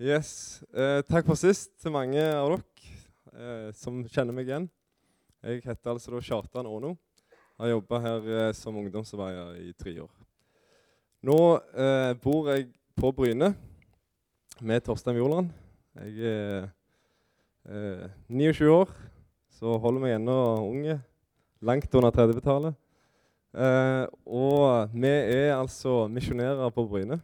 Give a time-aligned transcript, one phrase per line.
[0.00, 0.62] Yes.
[0.72, 2.62] Eh, takk for sist til mange av dere
[3.36, 4.64] eh, som kjenner meg igjen.
[5.44, 6.94] Jeg heter altså da Kjartan Åno.
[7.60, 10.08] Har jobba her eh, som ungdomsarbeider i tre år.
[11.28, 11.36] Nå
[11.76, 13.52] eh, bor jeg på Bryne
[14.64, 15.52] med Torstein Mjorland.
[16.00, 16.70] Jeg er
[17.68, 18.96] eh, 29 år,
[19.52, 20.96] så holder meg ennå unge.
[21.60, 22.80] Langt under 30-tallet.
[23.52, 27.20] Eh, og vi er altså misjonærer på Bryne.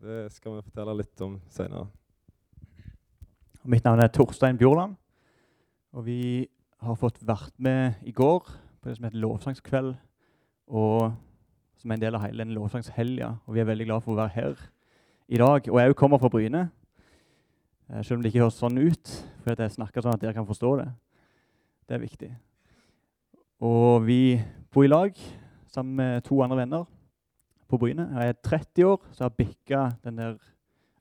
[0.00, 1.84] Det skal vi fortelle litt om senere.
[3.68, 4.94] Mitt navn er Torstein Bjorland.
[5.92, 6.20] Og vi
[6.80, 9.90] har fått vært med i går på det som heter lovsangskveld.
[10.72, 11.10] Og
[11.76, 13.28] som er en del av hele den lovsangshelga.
[13.44, 14.62] Og vi er veldig glad for å være her
[15.28, 15.68] i dag.
[15.68, 16.62] Og jeg kommer fra Bryne.
[17.90, 20.48] Eh, selv om det ikke høres sånn ut, for jeg snakker sånn at dere kan
[20.48, 20.88] forstå det.
[21.84, 22.30] Det er viktig.
[23.68, 24.40] Og vi
[24.72, 25.20] bor i lag
[25.68, 26.88] sammen med to andre venner
[27.70, 28.08] på Bryne.
[28.16, 30.38] Jeg er 30 år, så jeg har bikka den der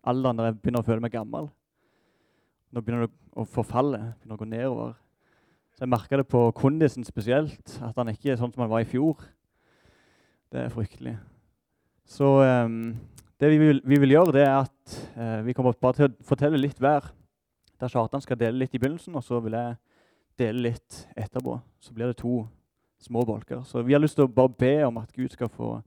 [0.07, 1.49] alderen der jeg begynner å føle meg gammel.
[2.69, 4.93] Nå begynner det å forfalle, begynner å gå nedover.
[5.73, 8.83] Så jeg merka det på kondisen spesielt, at han ikke er sånn som han var
[8.83, 9.21] i fjor.
[10.53, 11.15] Det er fryktelig.
[12.09, 12.95] Så um,
[13.39, 16.27] det vi vil, vi vil, gjøre, det er at uh, vi kommer bare til å
[16.27, 17.07] fortelle litt hver.
[17.79, 19.77] Der Kjartan skal dele litt i begynnelsen, og så vil jeg
[20.41, 21.59] dele litt etterpå.
[21.79, 22.41] Så blir det to
[22.99, 23.63] små bolker.
[23.63, 25.77] Så vi har lyst til å bare be om at Gud skal få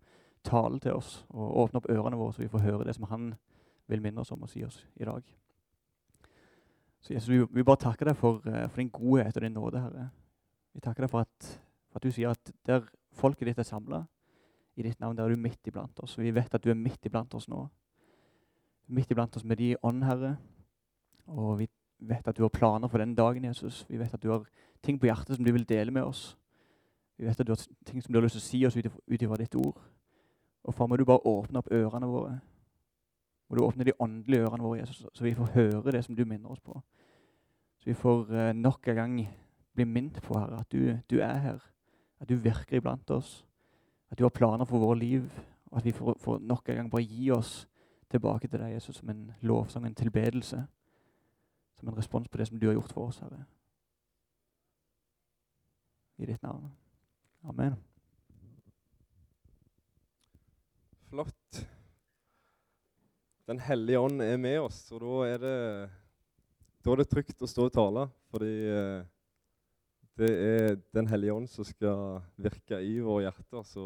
[0.45, 3.33] tale til oss og åpne opp ørene våre, så vi får høre det som han
[3.91, 5.23] vil minne oss om og si oss i dag.
[7.03, 9.81] Så Jesus, vi, vi bare takker deg for, eh, for, din godhet og din nåde,
[9.83, 10.09] Herre.
[10.73, 11.49] Vi takker deg for at,
[11.91, 12.87] for at du sier at der
[13.19, 14.05] folket ditt er samla
[14.79, 16.15] i ditt navn, der er du midt iblant oss.
[16.19, 17.67] Vi vet at du er midt iblant oss nå.
[18.89, 20.37] Midt iblant oss med de ånd, Herre.
[21.27, 23.85] Og vi vet at du har planer for den dagen, Jesus.
[23.89, 24.47] Vi vet at du har
[24.83, 26.37] ting på hjertet som du vil dele med oss.
[27.19, 29.23] Vi vet at du har ting som du har lyst til å si oss ut
[29.23, 29.79] ifra ditt ord.
[30.65, 32.41] Og far, må du bare åpne opp ørene våre.
[33.49, 36.25] Må du åpne de åndelige ørene våre, Jesus, så vi får høre det som du
[36.25, 36.81] minner oss på.
[37.79, 39.29] Så vi får uh, nok en gang
[39.75, 41.59] bli minnet på, Herre, at du, du, er her.
[42.21, 43.47] At du virker iblant oss.
[44.11, 45.27] At du har planer for vårt liv.
[45.67, 47.69] Og at vi får, får nok en gang bare gi oss
[48.11, 50.65] tilbake til deg, Jesus, som en lovsang, en tilbedelse.
[51.81, 53.45] Som en respons på det som du har gjort for oss, Herre.
[56.19, 56.71] I ditt navn.
[57.45, 57.92] Amen.
[61.13, 61.59] Flott.
[63.45, 65.57] Den hellige ånd er med oss, og da er det,
[66.81, 68.05] da er det trygt å stå og tale.
[68.33, 69.03] Fordi eh,
[70.17, 73.61] det er Den hellige ånd som skal virke i våre hjerter.
[73.69, 73.85] Så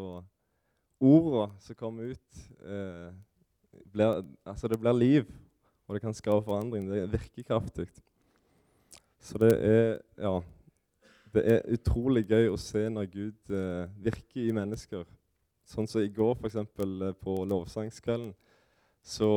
[1.03, 3.11] ordene som kommer ut eh,
[3.91, 5.35] blir, altså Det blir liv,
[5.83, 6.87] og det kan skape forandring.
[6.87, 7.89] Det virker kraftig.
[9.19, 10.37] Så det er Ja.
[11.35, 15.16] Det er utrolig gøy å se når Gud eh, virker i mennesker.
[15.67, 16.55] Sånn som i går, f.eks.
[16.61, 18.31] Eh, på lovsangskvelden.
[19.03, 19.29] Så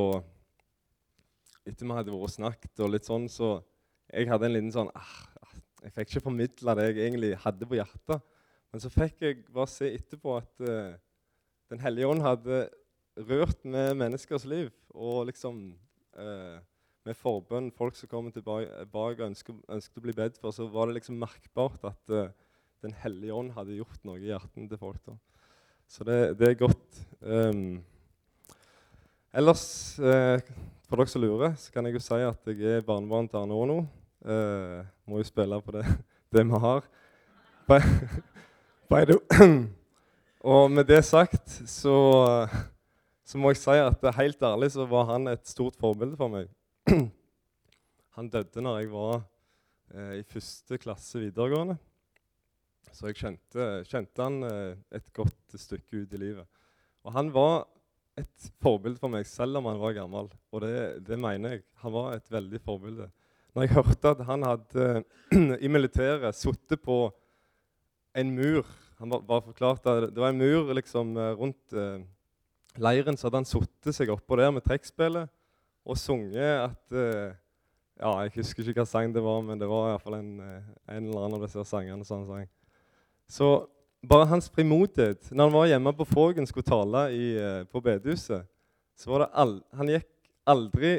[1.67, 3.59] etter vi hadde vært snakket og litt sånn, så
[4.11, 7.67] jeg hadde en liten sånn ah, ah Jeg fikk ikke formidla det jeg egentlig hadde
[7.69, 8.25] på hjertet.
[8.71, 10.99] Men så fikk jeg bare se etterpå at uh,
[11.71, 12.59] Den hellige ånd hadde
[13.31, 14.69] rørt med menneskers liv.
[14.93, 15.63] Og liksom
[16.19, 16.59] uh,
[17.09, 20.91] med forbønn, folk som kommer tilbake og ønsker, ønsker, å bli bedt for, så var
[20.91, 22.29] det liksom merkbart at uh,
[22.85, 25.01] Den hellige ånd hadde gjort noe i hjertene til folk.
[25.07, 25.17] da.
[25.91, 27.01] Så det, det er godt.
[27.21, 27.81] Um,
[29.35, 29.65] ellers,
[29.99, 30.39] uh,
[30.87, 33.59] for dere som lurer, så kan jeg jo si at jeg er barnebarn til Arne
[33.59, 33.79] Aano.
[34.23, 35.83] Uh, må jo spille på det,
[36.33, 36.87] det vi har.
[40.55, 41.97] Og med det sagt så,
[43.27, 46.49] så, må jeg si at helt ærlig så var han et stort forbilde for meg.
[48.17, 49.21] Han døde når jeg var
[49.95, 51.77] eh, i første klasse videregående.
[52.95, 56.49] Så jeg kjente, kjente han eh, et godt stykke ut i livet.
[57.07, 57.65] Og han var
[58.21, 60.29] et forbilde for meg, selv om han var gammel.
[60.53, 60.75] Og det,
[61.07, 61.65] det mener jeg.
[61.85, 63.09] Han var et veldig forbilde.
[63.55, 64.87] Når jeg hørte at han hadde
[65.65, 67.09] i militæret sittet på
[68.19, 68.67] en mur
[69.01, 72.03] Han bare forklarte at det var en mur liksom, eh, rundt eh,
[72.77, 75.31] leiren, så hadde han sittet seg oppå der med trekkspillet
[75.89, 77.39] og sunget at eh,
[78.01, 81.25] Ja, jeg husker ikke hva sang det var, men det var iallfall en, en eller
[81.25, 82.47] annen av disse sangene som han sang.
[83.31, 83.51] Så
[84.03, 88.47] bare hans frimodighet Når han var hjemme på Fågen skulle tale i, uh, på bedehuset,
[88.97, 90.09] så var det all, han gikk
[90.51, 90.93] aldri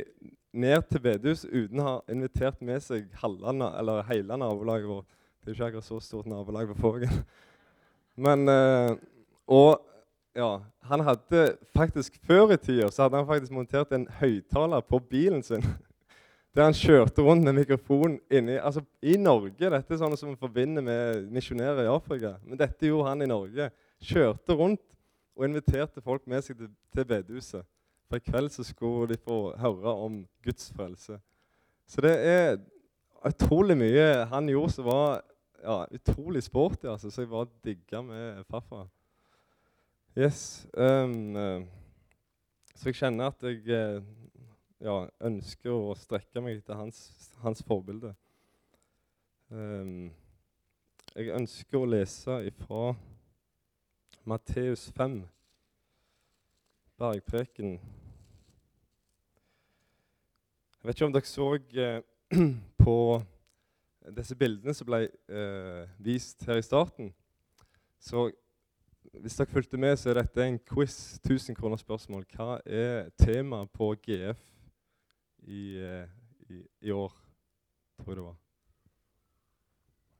[0.53, 5.07] ned til bedehuset uten å ha invitert med seg halvene, eller hele nabolaget vårt.
[5.41, 7.21] Det er ikke akkurat så stort nabolag på Fågen.
[8.15, 8.95] Men, uh,
[9.47, 9.81] og
[10.37, 15.43] ja, han hadde faktisk Før i tida hadde han faktisk montert en høyttaler på bilen
[15.43, 15.65] sin
[16.55, 19.69] der han kjørte rundt med mikrofon inni altså I Norge.
[19.71, 22.33] Dette er sånn som vi forbinder med misjonærer i Afrika.
[22.43, 23.69] Men dette gjorde han i Norge.
[24.03, 24.83] Kjørte rundt
[25.37, 27.63] og inviterte folk med seg til, til bedehuset
[28.09, 31.21] For i kveld så skulle de få høre om Guds frelse.
[31.87, 32.57] Så det er
[33.23, 35.21] utrolig mye han gjorde som var
[35.61, 38.89] ja, utrolig sporty, altså, så jeg bare digga med farfar.
[40.17, 40.67] Yes.
[40.73, 41.61] Um, uh,
[42.75, 44.03] så jeg kjenner at jeg uh,
[44.81, 47.03] ja, ønsker å strekke meg etter hans,
[47.43, 48.15] hans forbilde.
[49.51, 50.09] Um,
[51.13, 52.95] jeg ønsker å lese ifra
[54.25, 55.19] Matteus 5,
[57.01, 57.77] bergpreken.
[60.81, 61.97] Jeg vet ikke om dere så uh,
[62.85, 62.97] på
[64.17, 67.11] disse bildene som ble uh, vist her i starten.
[68.01, 68.31] Så
[69.11, 71.19] hvis dere fulgte med, så er dette en quiz.
[71.21, 72.25] 1000 kroner spørsmål.
[72.33, 74.47] Hva er temaet på GF
[75.41, 76.05] i, uh,
[76.49, 77.11] i, i år,
[77.97, 78.37] tror jeg det var?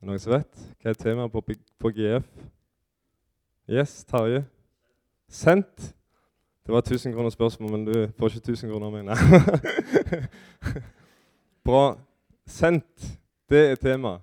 [0.01, 0.61] Noen som vet?
[0.81, 1.43] Hva er temaet på,
[1.77, 2.29] på GF?
[3.69, 4.41] Yes, Tarjei.
[5.29, 5.91] Sendt.
[6.65, 9.17] Det var 1000 kroner spørsmål, men du får ikke 1000 kroner av.
[11.65, 11.83] Bra.
[12.45, 13.19] Sendt,
[13.49, 14.17] det er tema.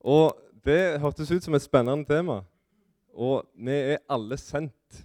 [0.00, 0.32] Og
[0.64, 2.40] det hørtes ut som et spennende tema.
[3.12, 5.04] Og vi er alle sendt.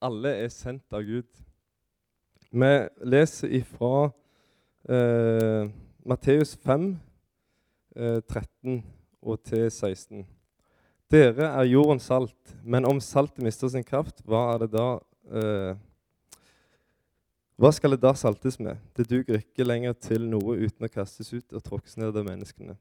[0.00, 1.28] Alle er sendt av Gud.
[2.50, 4.10] Vi leser ifra
[4.88, 5.68] eh,
[6.04, 6.98] Matteus 5,
[7.96, 8.84] eh, 13
[9.22, 10.24] og til 16.
[11.12, 14.88] Dere er jordens salt, men om saltet mister sin kraft, hva er det da
[15.28, 15.76] eh,
[17.58, 18.78] Hva skal det da saltes med?
[18.94, 22.76] Det duger ikke lenger til noe uten å kastes ut og tråkkes ned av menneskene.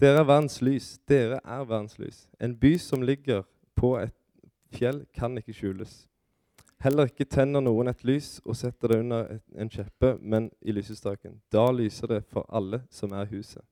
[0.00, 0.96] Dere er verdens lys.
[1.06, 2.24] Dere er verdens lys.
[2.42, 3.44] En by som ligger
[3.78, 4.16] på et
[4.74, 6.09] fjell, kan ikke skjules.
[6.80, 11.36] Heller ikke tenner noen et lys og setter det under en kjeppe, men i lysestaken.
[11.52, 13.62] Da lyser det for alle som er i huset.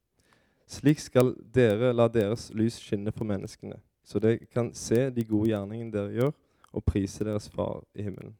[0.69, 5.49] Slik skal dere la deres lys skinne for menneskene, så de kan se de gode
[5.49, 6.34] gjerningene dere gjør,
[6.76, 8.34] og prise deres far i himmelen.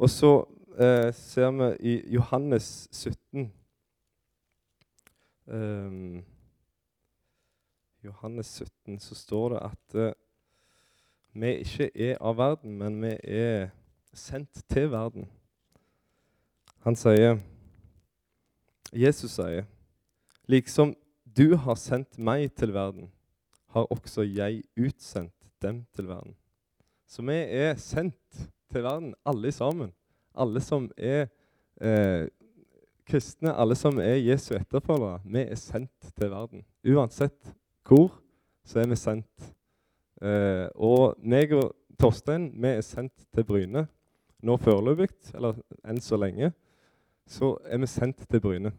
[0.00, 0.32] Og så
[0.80, 3.52] eh, ser vi i Johannes 17
[5.46, 6.24] um,
[8.04, 10.12] Johannes 17 så står det at eh,
[11.34, 13.72] vi ikke er av verden, men vi er
[14.14, 15.26] sendt til verden.
[16.84, 17.38] Han sier
[18.94, 19.64] Jesus sier
[20.46, 20.94] liksom
[21.24, 23.08] du har sendt meg til verden,
[23.74, 26.36] har også jeg utsendt dem til verden.
[27.10, 29.90] Så vi er sendt til verden, alle sammen.
[30.34, 31.26] Alle som er
[31.80, 32.28] eh,
[33.06, 35.20] kristne, alle som er Jesu etterfølgere.
[35.24, 36.64] Vi er sendt til verden.
[36.86, 38.14] Uansett hvor,
[38.64, 39.54] så er vi sendt.
[40.24, 43.84] Eh, og meg og Torstein vi er sendt til Bryne.
[44.44, 46.50] Nå foreløpig, eller enn så lenge,
[47.28, 48.72] så er vi sendt til Bryne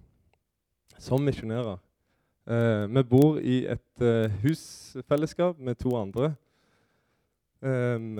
[1.01, 1.77] som misjonærer.
[2.49, 6.33] Eh, vi bor i et eh, husfellesskap med to andre.
[7.65, 8.19] Um,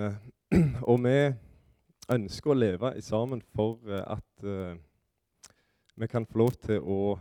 [0.89, 1.17] og vi
[2.09, 4.45] ønsker å leve sammen for uh, at
[5.95, 7.17] vi kan få lov til å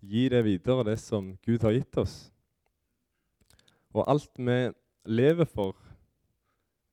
[0.00, 2.14] gi det videre, det som Gud har gitt oss.
[3.92, 4.56] Og alt vi
[5.04, 5.76] lever for,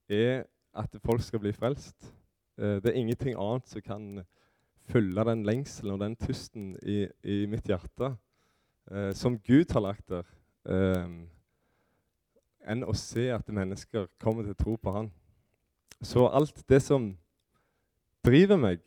[0.09, 2.15] er at folk skal bli frelst.
[2.59, 4.23] det er ingenting annet som kan
[4.89, 8.13] fylle den lengselen og den tysten i, i mitt hjerte
[8.91, 10.27] eh, som Gud har lagt der,
[10.69, 11.09] eh,
[12.69, 15.11] enn å se at mennesker kommer til å tro på Han.
[16.01, 17.11] Så alt det som
[18.25, 18.81] driver meg,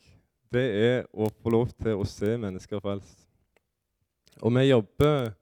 [0.53, 3.23] det er å få lov til å se mennesker frelst.
[4.41, 5.33] Og vi jobber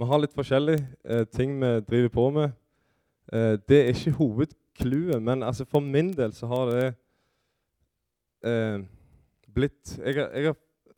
[0.00, 2.52] Vi har litt forskjellige eh, ting vi driver på med.
[3.32, 6.86] Eh, det er ikke hovedclouet, men altså for min del så har det
[8.44, 8.80] eh,
[9.54, 10.56] blitt jeg jeg har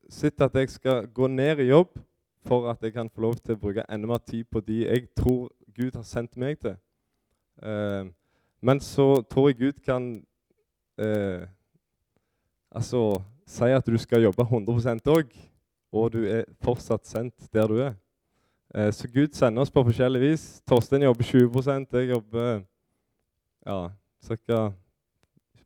[0.09, 1.99] sett at jeg skal gå ned i jobb
[2.47, 5.09] for at jeg kan få lov til å bruke enda mer tid på de jeg
[5.17, 6.77] tror Gud har sendt meg til.
[7.63, 8.11] Uh,
[8.61, 10.25] men så tror jeg Gud kan
[11.01, 11.47] uh,
[12.71, 15.33] altså si at du skal jobbe 100% òg,
[15.93, 17.95] og du er fortsatt sendt der du er.
[18.73, 20.47] Uh, så Gud sender oss på forskjellig vis.
[20.69, 22.63] Torstein jobber 20 jeg jobber
[23.67, 23.91] ja,
[24.27, 24.73] ca.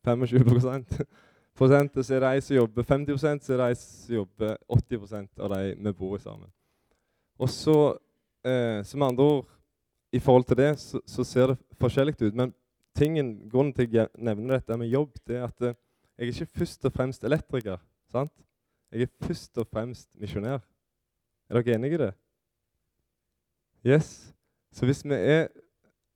[0.05, 0.45] 25
[1.59, 5.41] prosent, så er det ei som jobber 50 så er det ei som jobber 80%
[5.43, 6.51] av de vi bor sammen.
[7.39, 7.97] Og så,
[8.45, 9.47] eh, som andre ord,
[10.13, 12.35] i forhold til det, så, så ser det forskjellig ut.
[12.35, 12.55] Men
[12.97, 15.75] tingen, grunnen til at jeg nevner dette med jobb, det er at eh,
[16.17, 17.77] jeg er ikke først og fremst elektriker.
[18.13, 18.33] sant?
[18.93, 20.63] Jeg er først og fremst misjonær.
[21.51, 22.13] Er dere enige i det?
[23.87, 24.35] Yes.
[24.73, 25.47] Så hvis vi er,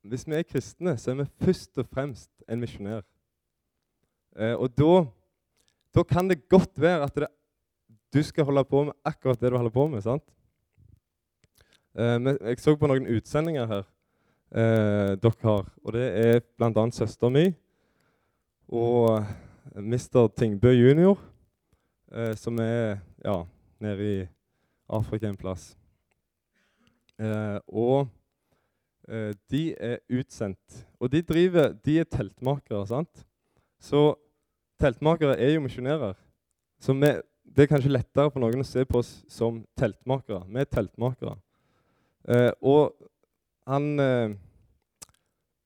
[0.03, 3.05] hvis vi er kristne, så er vi først og fremst en misjonær.
[4.37, 5.05] Eh, og da,
[5.95, 7.31] da kan det godt være at det,
[8.15, 10.03] du skal holde på med akkurat det du holder på med.
[10.03, 10.25] sant?
[11.95, 13.83] Uh, jeg så på noen utsendinger her
[14.55, 15.67] eh, dere har.
[15.85, 16.85] Og det er bl.a.
[16.95, 17.57] søsteren min
[18.71, 19.25] og
[19.75, 20.29] Mr.
[20.39, 21.17] Tingbø jr.,
[22.15, 23.43] eh, som er ja,
[23.83, 24.27] nede i
[24.89, 25.80] Afrika en plass.
[27.21, 28.09] Eh, og
[29.09, 30.81] eh, de er utsendt.
[31.01, 33.27] Og de driver, de er teltmakere, sant?
[33.81, 34.15] Så
[34.81, 36.17] teltmakere er jo misjonærer.
[36.81, 37.13] Så vi,
[37.45, 40.47] det er kanskje lettere for noen å se på oss som teltmakere.
[40.49, 41.37] Vi er teltmakere.
[42.29, 42.95] Eh, og
[43.69, 44.39] han eh,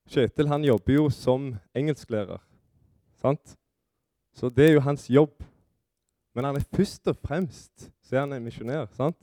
[0.05, 2.43] Kjetil han jobber jo som engelsklærer.
[3.17, 3.55] Sant?
[4.37, 5.33] Så det er jo hans jobb.
[6.37, 8.91] Men han er først og fremst så er han en misjonær.
[8.93, 9.17] sant?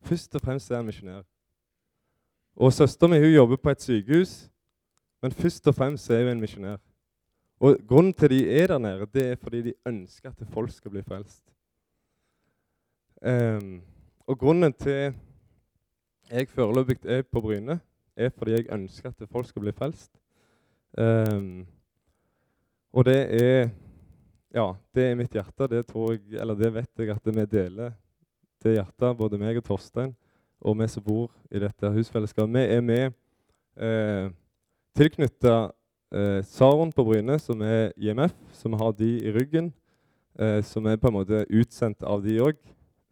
[0.00, 1.22] Først og fremst er han misjonær.
[2.56, 4.50] Og Søstera mi jobber på et sykehus,
[5.22, 6.78] men først og fremst er hun en misjonær.
[7.60, 10.90] Og Grunnen til de er der nede, det er fordi de ønsker at folk skal
[10.90, 11.42] bli frelst.
[13.22, 13.82] Um,
[14.26, 15.14] og grunnen til
[16.30, 17.80] jeg foreløpig er på Bryne,
[18.16, 20.12] er fordi jeg ønsker at folk skal bli frelst.
[20.98, 21.66] Um,
[22.92, 23.68] og det er
[24.54, 25.68] ja, det er mitt hjerte.
[25.68, 27.92] Det tror jeg, eller det vet jeg at vi deler
[28.64, 30.14] det hjertet, både meg og Torstein,
[30.60, 32.54] og vi som bor i dette husfellesskapet.
[32.54, 33.10] Vi er med
[33.76, 34.30] eh,
[34.96, 35.56] tilknytta
[36.14, 39.72] eh, Saron på Bryne, som er IMF, som har de i ryggen.
[40.38, 42.58] Eh, som er på en måte utsendt av de òg,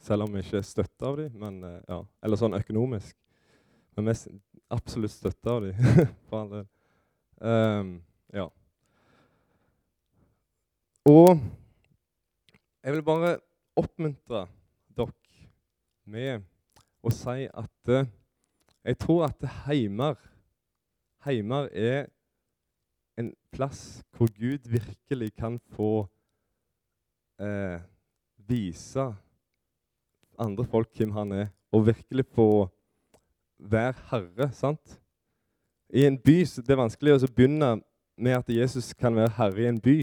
[0.05, 3.17] selv om vi ikke er støtta av de, men, eh, ja, Eller sånn økonomisk.
[3.97, 4.41] Men vi er
[4.77, 5.73] absolutt støtta av de,
[6.29, 6.67] for all del.
[7.41, 7.95] Um,
[8.33, 8.45] ja.
[11.09, 11.41] Og
[12.85, 13.39] jeg vil bare
[13.77, 14.45] oppmuntre
[16.05, 16.45] med
[17.05, 18.07] å si at uh,
[18.85, 20.19] jeg tror at heimer
[21.25, 22.11] Heimer er
[23.17, 26.05] en plass hvor Gud virkelig kan få
[27.41, 27.79] uh,
[28.37, 29.07] vise
[30.37, 32.67] andre folk hvem han er, og virkelig få
[33.59, 34.51] være herre.
[34.53, 34.99] sant?
[35.89, 37.71] I en by så det er vanskelig å begynne
[38.21, 40.03] med at Jesus kan være herre i en by.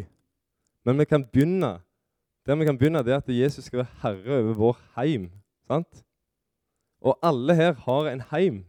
[0.87, 1.75] Men vi kan begynne
[2.45, 5.29] der vi kan begynne, det er at Jesus skal være herre over vår heim.
[5.71, 6.03] Sant?
[7.01, 8.61] Og alle her har en heim.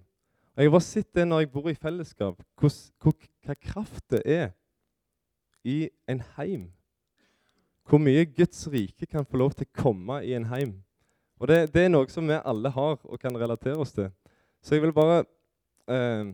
[0.56, 4.50] Og Jeg bare sitter når jeg bor i fellesskap, hva kraft det er
[5.64, 6.70] i en heim.
[7.88, 10.76] Hvor mye Guds rike kan få lov til å komme i en heim.
[11.42, 14.12] Og det, det er noe som vi alle har og kan relatere oss til.
[14.62, 15.24] Så jeg vil bare
[15.90, 16.30] eh,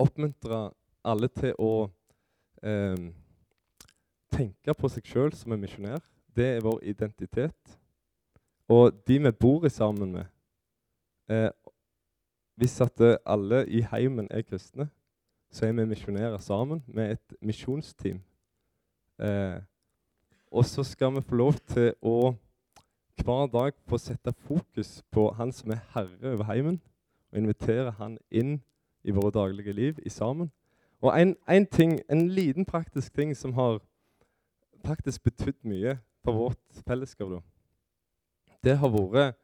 [0.00, 0.70] oppmuntre
[1.04, 1.72] alle til å
[2.64, 3.10] eh,
[4.32, 6.00] tenke på seg sjøl som en misjonær.
[6.34, 7.76] Det er vår identitet.
[8.68, 10.24] Og de vi bor sammen med
[11.28, 11.50] eh,
[12.56, 14.88] Hvis at alle i heimen er kristne,
[15.50, 18.20] så er vi misjonærer sammen med et misjonsteam.
[19.18, 19.60] Eh,
[20.50, 22.34] og så skal vi få lov til å
[23.24, 26.80] hver dag få sette fokus på han som er herre over heimen,
[27.32, 28.60] og invitere han inn
[29.04, 30.50] i våre daglige liv i sammen.
[31.00, 33.80] Og en, en, ting, en liten praktisk ting som har
[34.84, 37.30] faktisk betydd mye for vårt fellesskap.
[37.30, 37.40] da.
[38.64, 39.36] Det har vært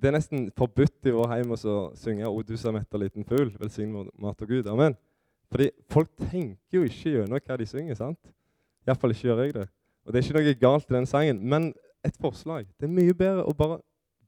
[0.00, 3.58] Det er nesten forbudt i vår hjem å synge 'O du som etter liten fugl',
[3.60, 4.66] velsign mat og Gud.
[4.66, 4.96] Amen.
[5.50, 7.94] Fordi folk tenker jo ikke gjennom hva de synger.
[7.94, 8.18] sant?
[8.86, 9.68] Iallfall ikke gjør jeg det.
[10.06, 12.66] Og det er ikke noe galt i den sangen, men et forslag.
[12.80, 13.80] Det er mye bedre å bare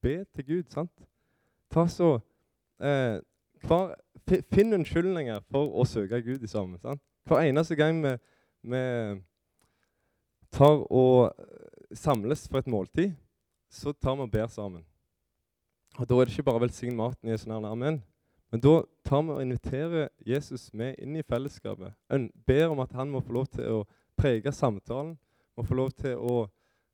[0.02, 0.64] be til Gud.
[0.68, 0.92] sant?
[1.71, 2.21] Ta så
[2.80, 3.21] eh,
[3.62, 3.94] hver,
[4.52, 6.78] Finn unnskyldninger for å søke Gud i sammen.
[6.78, 7.00] sant?
[7.25, 8.16] Hver eneste gang vi,
[8.62, 9.23] vi
[10.52, 13.14] tar og eh, samles for et måltid,
[13.73, 14.85] så tar vi og ber sammen.
[15.99, 18.02] Og Da er det ikke bare 'velsign maten' i Jesu amen.
[18.50, 21.93] Men da tar vi og inviterer Jesus med inn i fellesskapet.
[22.47, 23.87] Ber om at han må få lov til å
[24.17, 25.19] prege samtalen,
[25.57, 26.49] må få lov til å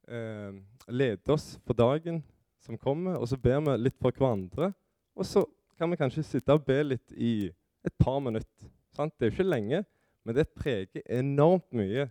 [0.08, 0.52] eh,
[0.88, 2.22] lede oss for dagen
[2.60, 3.18] som kommer.
[3.18, 4.72] Og så ber vi litt for hverandre.
[5.16, 5.44] Og så
[5.78, 7.50] kan vi kanskje sitte og be litt i
[7.84, 8.70] et par minutter.
[8.94, 9.14] Sant?
[9.18, 9.84] Det er jo ikke lenge,
[10.24, 12.08] men det preger enormt mye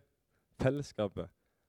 [0.59, 1.27] fellesskapet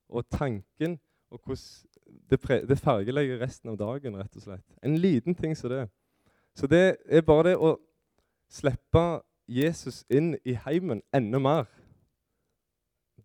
[0.08, 0.98] og tanken
[1.30, 1.97] og hvordan
[2.30, 4.64] det, det fargelegger resten av dagen, rett og slett.
[4.82, 5.86] En liten ting som det.
[6.56, 7.76] Så det er bare det å
[8.50, 11.68] slippe Jesus inn i heimen enda mer.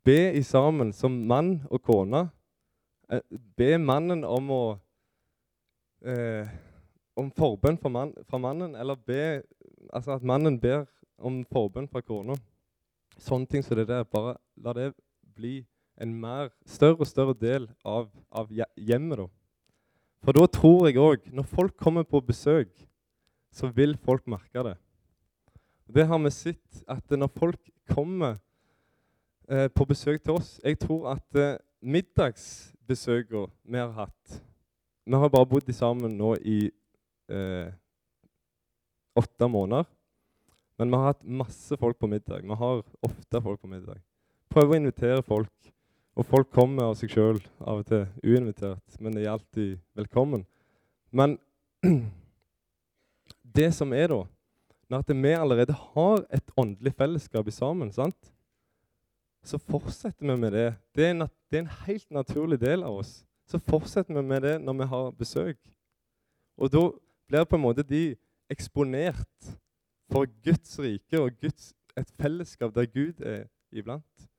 [0.04, 2.28] Be i sammen som mann og kone.
[3.12, 3.24] Eh,
[3.58, 4.64] be mannen om å
[6.06, 6.48] eh,
[7.16, 9.44] om forbønn fra, man, fra, mannen, eller be
[9.94, 10.86] altså at mannen ber
[11.18, 12.36] om forbønn fra kona.
[13.18, 14.04] Sånne ting som det der.
[14.04, 14.94] Bare la det
[15.36, 15.62] bli
[16.02, 19.20] en mer, større og større del av, av hjemmet.
[19.20, 19.28] Da.
[20.24, 22.72] For da tror jeg òg Når folk kommer på besøk,
[23.54, 24.78] så vil folk merke det.
[25.94, 28.40] Det har vi sett at når folk kommer
[29.50, 34.40] eh, på besøk til oss Jeg tror at eh, middagsbesøkene vi har hatt
[35.06, 36.72] Vi har bare bodd sammen nå i
[37.30, 37.68] eh,
[39.14, 39.86] åtte måneder.
[40.80, 42.42] Men vi har hatt masse folk på middag.
[42.42, 44.02] Vi har ofte folk på middag
[44.54, 45.73] prøver å invitere folk.
[46.14, 50.46] Og folk kommer av seg sjøl, av og til uinvitert, men de er alltid velkommen.
[51.10, 51.40] Men
[53.58, 54.22] det som er, da,
[54.90, 58.34] når at vi allerede har et åndelig fellesskap sammen, sant?
[59.44, 60.76] så fortsetter vi med det.
[60.96, 63.26] Det er, det er, en helt naturlig del av oss.
[63.46, 65.60] Så fortsetter vi med det når vi har besøk.
[66.58, 66.84] Og da
[67.28, 68.16] blir på en måte de
[68.52, 69.50] eksponert
[70.12, 74.30] for Guds rike og Guds, et fellesskap der Gud er iblant.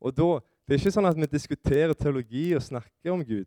[0.00, 3.46] Og da, Det er ikke sånn at vi diskuterer teologi og snakker om Gud,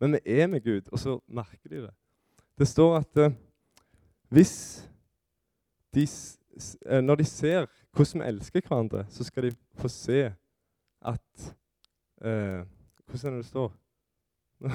[0.00, 1.94] men vi er med Gud, og så merker de det.
[2.60, 3.32] Det står at uh,
[4.28, 4.54] hvis
[5.94, 6.04] de,
[6.84, 10.34] uh, Når de ser hvordan vi elsker hverandre, så skal de få se
[11.00, 11.54] at
[12.24, 12.66] uh,
[13.08, 13.72] Hvordan er det det står?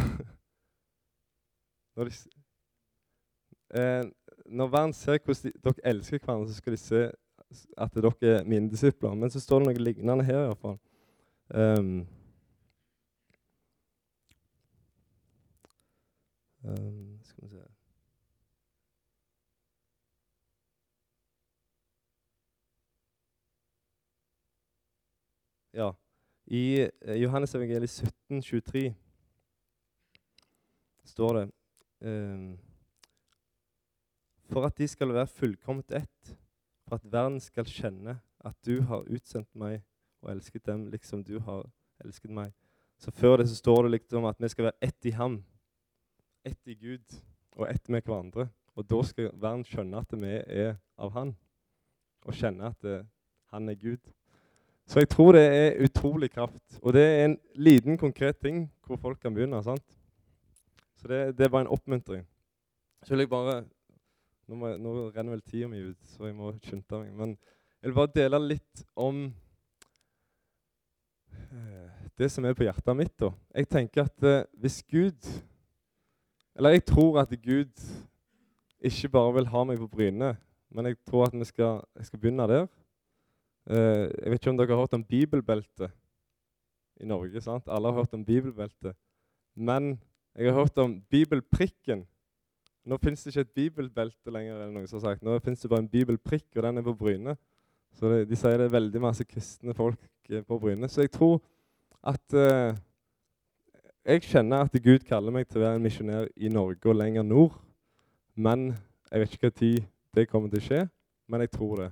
[1.96, 2.12] når, de,
[4.46, 7.12] når verden ser hvordan de, dere elsker hverandre, så skal de se
[7.78, 9.14] at dere er mine disipler.
[9.14, 10.80] Men så står det noe lignende her iallfall.
[11.50, 12.08] Um,
[16.64, 17.64] um, skal vi se
[25.74, 25.94] Ja.
[26.46, 28.96] I uh, Johannes evangeliet 17, 23
[31.04, 31.52] står det
[32.02, 32.60] um,
[34.50, 36.38] For at de skal være fullkomment ett,
[36.88, 39.82] for at verden skal kjenne at du har utsendt meg
[40.24, 41.66] og elsket dem liksom du har
[42.04, 42.54] elsket meg.
[43.00, 45.44] Så før det så står det liksom at vi skal være ett i ham,
[46.46, 47.20] ett i Gud
[47.58, 48.48] og ett med hverandre.
[48.76, 51.36] Og da skal verden skjønne at vi er av Han,
[52.24, 53.04] og kjenne at det,
[53.52, 54.00] han er Gud.
[54.88, 56.80] Så jeg tror det er utrolig kraft.
[56.82, 59.64] Og det er en liten, konkret ting hvor folk kan begynne.
[59.64, 59.86] sant?
[60.98, 62.26] Så det, det er bare en oppmuntring.
[63.04, 63.64] Så vil jeg bare
[64.48, 67.14] nå, jeg, nå renner vel tida mi ut, så jeg må skynde meg.
[67.16, 67.38] Men
[67.82, 69.43] jeg vil bare dele litt om eh,
[72.18, 73.14] det som er på hjertet mitt.
[73.20, 73.32] da.
[73.56, 75.28] Jeg tenker at eh, hvis Gud
[76.56, 77.74] Eller jeg tror at Gud
[78.84, 80.38] ikke bare vil ha meg på brynet,
[80.70, 82.68] men jeg tror at skal, jeg skal begynne der.
[83.66, 85.92] Eh, jeg vet ikke om dere har hørt om bibelbeltet
[87.02, 87.42] i Norge.
[87.42, 87.64] sant?
[87.68, 88.96] Alle har hørt om bibelbeltet.
[89.56, 90.00] Men
[90.36, 92.06] jeg har hørt om bibelprikken.
[92.86, 94.54] Nå fins det ikke et bibelbelte lenger.
[94.54, 95.24] eller noe som sagt.
[95.24, 97.38] Nå fins det bare en bibelprikk, og den er på Bryne.
[97.94, 100.90] Så det, De sier det er veldig masse kristne folk eh, på Bryne.
[100.90, 101.42] Så jeg tror
[102.04, 102.76] at uh,
[104.06, 107.24] Jeg kjenner at Gud kaller meg til å være en misjonær i Norge og lenger
[107.24, 107.56] nord.
[108.36, 108.74] Men
[109.12, 110.82] jeg vet ikke tid det kommer til å skje.
[111.32, 111.92] Men jeg tror det.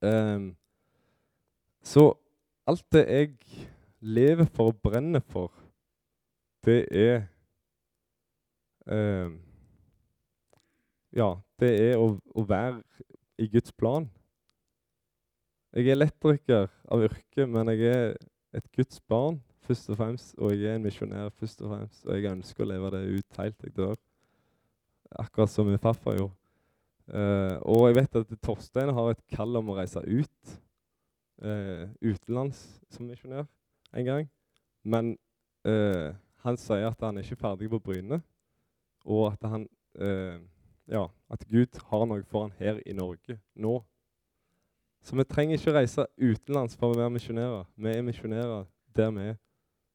[0.00, 0.56] Um,
[1.82, 2.12] så
[2.66, 3.36] alt det jeg
[4.00, 5.52] lever for og brenner for,
[6.64, 7.22] det er
[8.86, 9.40] um,
[11.12, 12.82] Ja, det er å, å, være
[13.40, 14.08] i Guds plan.
[15.72, 18.14] Jeg er elektriker av yrke, men jeg er
[18.58, 20.34] et Guds barn først og fremst.
[20.38, 23.40] Og jeg er en misjonær først og fremst, og jeg ønsker å leve det ut
[23.40, 23.96] helt til jeg dør.
[25.22, 26.36] Akkurat som min farfar gjorde.
[27.10, 30.52] Uh, og jeg vet at Torstein har et kall om å reise ut
[31.42, 32.60] uh, utenlands
[32.92, 33.48] som misjonær
[33.98, 34.28] en gang.
[34.86, 35.16] Men
[35.66, 38.20] uh, han sier at han er ikke ferdig på Bryne,
[39.04, 39.64] og at, han,
[41.40, 43.78] at Gud har noe for han her i Norge nå.
[45.02, 47.64] Så vi trenger ikke reise utenlands for å være misjonærer.
[47.76, 49.38] Vi er misjonærer der vi er.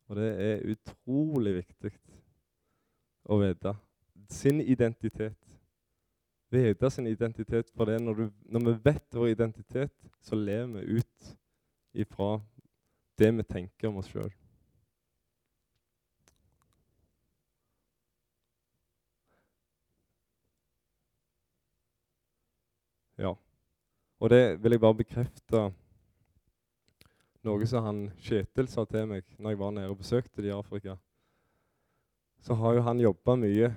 [0.09, 1.91] Og det er utrolig viktig
[3.29, 3.73] å vite
[4.29, 5.55] sin identitet
[6.55, 7.99] vite sin identitet for det.
[8.01, 11.37] Når, du, når, vi vet vår identitet, så lever vi ut
[11.93, 12.39] ifra
[13.19, 14.31] det vi tenker om oss sjøl.
[23.17, 23.31] Ja.
[24.25, 25.59] Og det vil jeg bare bekrefte
[27.45, 30.55] noe som han Kjetil sa til meg når jeg var nede og besøkte de i
[30.55, 30.95] Afrika.
[32.41, 33.69] Så har jo han jobba mye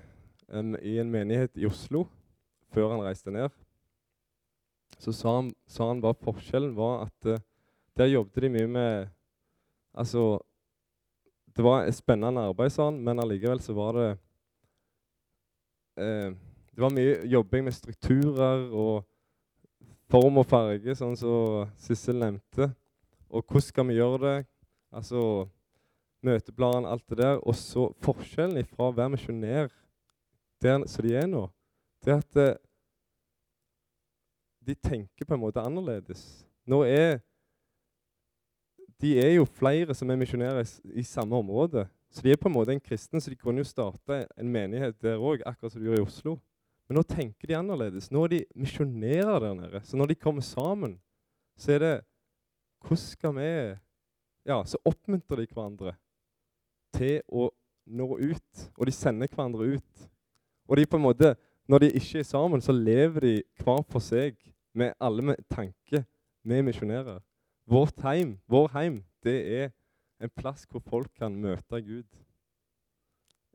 [0.48, 2.06] um, i en menighet i Oslo
[2.72, 3.52] før han reiste ned,
[4.96, 7.44] så sa han, sa han bare forskjellen var at uh,
[8.00, 9.14] der jobbet de mye med
[9.98, 10.38] Altså
[11.56, 14.08] Det var et spennende arbeid, sa han, men allikevel så var det
[16.00, 16.32] uh,
[16.72, 19.04] Det var mye jobbing med strukturer og
[20.09, 22.71] form og farge, sånn som Sissel nevnte.
[23.29, 24.37] Og hvordan skal vi gjøre det?
[24.94, 25.21] Altså
[26.25, 27.42] møteplan, alt det der.
[27.44, 29.68] Og så forskjellen fra å være misjonær
[30.62, 31.44] der som de er nå,
[32.03, 32.57] det er at eh,
[34.66, 36.25] de tenker på en måte annerledes.
[36.66, 37.21] Nå er
[38.99, 41.85] De er jo flere som er misjonærer i, i, samme område.
[42.11, 44.97] Så de er på en måte en kristen, så de kunne jo starte en menighet
[44.99, 46.33] der òg, akkurat som de gjør i Oslo.
[46.88, 48.09] Men nå tenker de annerledes.
[48.11, 49.81] Nå er de misjonærer der nede.
[49.85, 50.96] Så når de kommer sammen,
[51.59, 51.96] så er det
[52.85, 53.51] hvordan skal vi
[54.48, 55.92] Ja, så oppmuntrer de hverandre
[56.96, 57.51] til å
[57.85, 58.62] nå ut.
[58.79, 60.07] Og de sender hverandre ut.
[60.68, 61.35] Og de på en måte,
[61.68, 64.38] når de ikke er sammen, så lever de hver for seg
[64.72, 66.05] med alle med tanke
[66.48, 67.20] Vi misjonærer.
[67.68, 69.70] Vårt heim, vår heim, det er
[70.22, 72.07] en plass hvor folk kan møte Gud.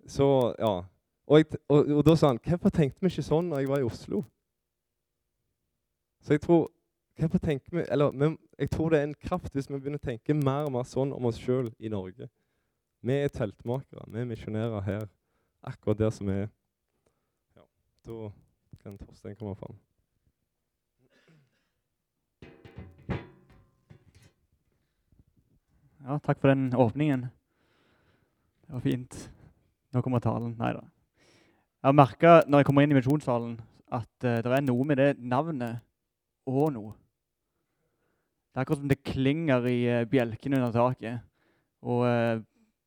[0.06, 0.84] Så, ja.
[1.28, 3.84] Og, jeg, og, og da sa han Hvorfor tenkte vi ikke sånn når jeg var
[3.84, 4.24] i Oslo?
[6.24, 6.70] Så jeg tror
[7.20, 10.08] hvorfor tenker vi, eller, men jeg tror det er en kraft hvis vi begynner å
[10.08, 12.30] tenke mer og mer sånn om oss sjøl i Norge.
[13.04, 15.04] Vi er teltmakere, vi er misjonærer her,
[15.62, 16.50] akkurat der som vi er.
[17.58, 17.66] Ja,
[18.08, 18.32] da
[18.82, 19.76] kan Torstein komme fram.
[26.04, 27.28] Ja, takk for den åpningen.
[28.66, 29.22] Det var fint.
[29.94, 30.56] Nå kommer talen.
[30.60, 30.82] Nei da.
[31.84, 33.58] Jeg har merka når jeg kommer inn i misjonssalen,
[33.92, 35.82] at uh, det er noe med det navnet
[36.48, 36.94] Åno.
[38.48, 41.26] Det er akkurat som det klinger i uh, bjelkene under taket.
[41.84, 42.40] Og, uh,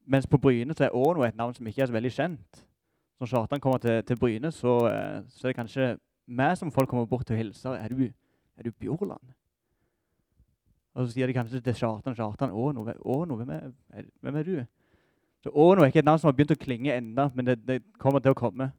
[0.09, 2.63] mens på Bryne så er Åno et navn som ikke er så veldig kjent.
[3.21, 4.79] Når Kjartan kommer til, til Bryne, så,
[5.29, 5.91] så, er det kanskje
[6.27, 7.77] meg som folk kommer bort til å hilse.
[7.77, 8.01] Er du,
[8.57, 9.37] er du Bjorland?
[10.97, 14.57] Og så sier de kanskje til Kjartan Kjartan, Åno, Åno hvem, er, hvem er du?
[15.45, 17.83] Så Åno er ikke et navn som har begynt å klinge enda, men det, det
[18.01, 18.73] kommer til å komme.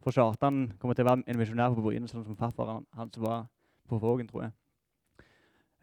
[0.00, 3.44] For Kjartan kommer til å være en misjonær på Bryne, sånn som farfaren hans var
[3.88, 4.54] på Vågen, tror jeg.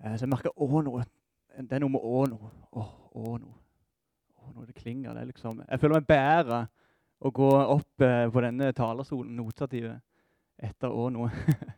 [0.01, 1.05] Eh, så jeg merker å noe.
[1.57, 2.51] Det er noe med å noe.
[2.77, 5.13] Åh, Å noe, det klinger.
[5.13, 5.61] det liksom...
[5.69, 6.67] Jeg føler meg bedre
[7.19, 10.01] å gå opp eh, på denne talerstolen, notativet,
[10.57, 11.29] etter å noe.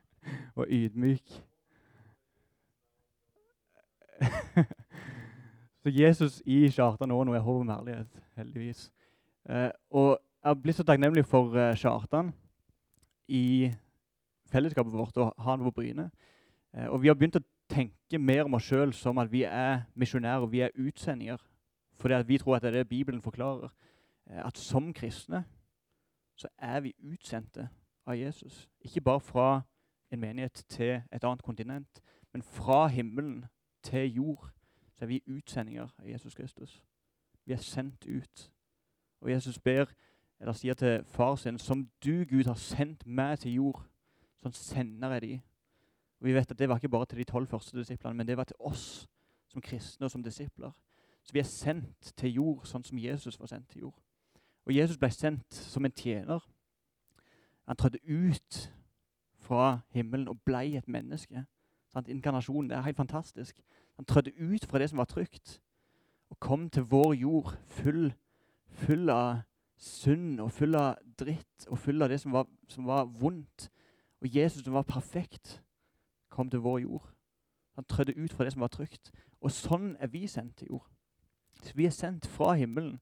[0.60, 1.43] og ydmyk.
[5.82, 8.89] så Jesus i Kjartan nå er håp om herlighet, heldigvis.
[9.49, 12.34] Eh, og jeg har blitt så takknemlig for uh, Kjartan
[13.28, 13.71] i
[14.47, 16.10] fellesskapet vårt og han på Bryne.
[16.73, 19.84] Uh, og vi har begynt å tenke mer om oss sjøl som at vi er
[19.99, 21.43] misjonærer, vi er utsendinger.
[21.99, 23.73] Fordi vi tror at det er det Bibelen forklarer.
[24.32, 25.43] Uh, at som kristne
[26.39, 27.67] så er vi utsendte
[28.08, 28.69] av Jesus.
[28.82, 29.62] Ikke bare fra
[30.12, 32.02] en menighet til et annet kontinent,
[32.34, 33.45] men fra himmelen
[33.84, 34.49] til jord,
[34.95, 36.84] så er vi utsendinger av Jesus Kristus.
[37.45, 38.52] Vi er sendt ut.
[39.21, 39.86] Og Jesus ber,
[40.39, 43.82] eller sier til far sin, som du, Gud, har sendt meg til jord,
[44.39, 45.34] sånn sender jeg de.
[46.19, 48.38] Og Vi vet at det var ikke bare til de tolv første disiplene, men det
[48.38, 49.08] var til oss
[49.47, 50.71] som kristne og som disipler.
[51.23, 53.99] Så vi er sendt til jord, sånn som Jesus var sendt til jord.
[54.65, 56.43] Og Jesus ble sendt som en tjener.
[57.67, 58.60] Han trådte ut
[59.39, 61.43] fra himmelen og ble et menneske.
[61.89, 62.08] Sant?
[62.08, 63.60] Inkarnasjonen det er helt fantastisk.
[63.97, 65.60] Han trådte ut fra det som var trygt,
[66.30, 68.13] og kom til vår jord full,
[68.67, 69.41] full av
[69.80, 73.70] synd og full av dritt og full av det som var, som var vondt.
[74.20, 75.62] Og Jesus, som var perfekt,
[76.30, 77.06] kom til vår jord.
[77.76, 79.12] Han trødde ut fra det som var trygt.
[79.42, 80.88] Og sånn er vi sendt til jord.
[81.63, 83.00] Så vi er sendt fra himmelen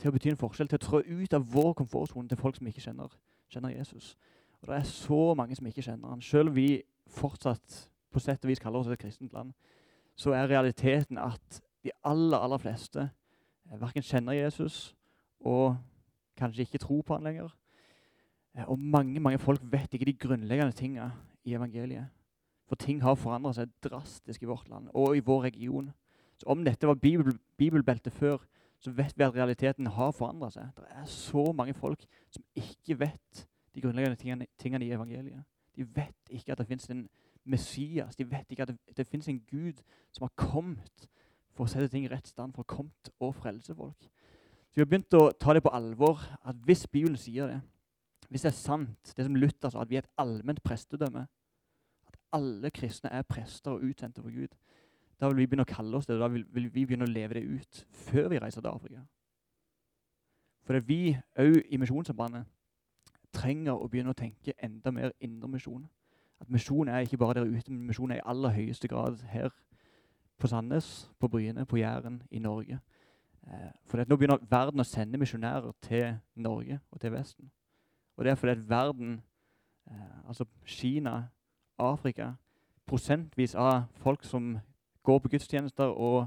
[0.00, 2.68] til å bety en forskjell, til å trå ut av vår komfortsone til folk som
[2.68, 3.12] ikke kjenner,
[3.52, 4.16] kjenner Jesus.
[4.60, 6.22] Og det er så mange som ikke kjenner han.
[6.24, 7.78] Selv vi fortsatt
[8.12, 9.52] på sett og vis kaller oss et kristent land,
[10.16, 14.92] så er realiteten at de aller, aller fleste eh, verken kjenner Jesus
[15.40, 15.76] og
[16.36, 17.52] kanskje ikke tror på han lenger.
[18.56, 21.12] Eh, og mange mange folk vet ikke de grunnleggende tingene
[21.44, 22.06] i evangeliet.
[22.68, 25.90] For ting har forandret seg drastisk i vårt land og i vår region.
[26.38, 28.38] Så Om dette var bibel, bibelbeltet før,
[28.78, 30.70] så vet vi at realiteten har forandret seg.
[30.76, 35.44] Det er så mange folk som ikke vet de grunnleggende tingene, tingene i evangeliet.
[35.76, 37.08] De vet ikke at det fins en
[37.44, 38.16] Messias.
[38.16, 41.08] De vet ikke at det, det fins en Gud som har kommet
[41.52, 44.08] for å sette ting i rett stand, for å komme og frelse folk.
[44.72, 47.60] Så Vi har begynt å ta det på alvor at hvis Bibelen sier det,
[48.32, 51.26] hvis det er sant, det som Luther sa, at vi er et allment prestedømme,
[52.08, 54.54] at alle kristne er prester og utsendte for Gud,
[55.20, 57.12] da vil vi begynne å kalle oss det, og da vil, vil vi begynne å
[57.12, 59.04] leve det ut før vi reiser til Afrika.
[60.64, 62.48] For det vi òg i Misjonssambandet
[63.36, 65.84] trenger å begynne å tenke enda mer indremisjon
[66.42, 69.52] at misjon er ikke bare der ute, men misjon er i aller høyeste grad her
[70.38, 72.80] på Sandnes, på Bryne, på Jæren, i Norge.
[73.46, 77.50] Eh, for nå begynner verden å sende misjonærer til Norge og til Vesten.
[78.16, 79.22] Og det er fordi at verden,
[79.90, 81.28] eh, altså Kina,
[81.78, 82.32] Afrika,
[82.86, 84.58] prosentvis av folk som
[85.02, 86.26] går på gudstjenester og,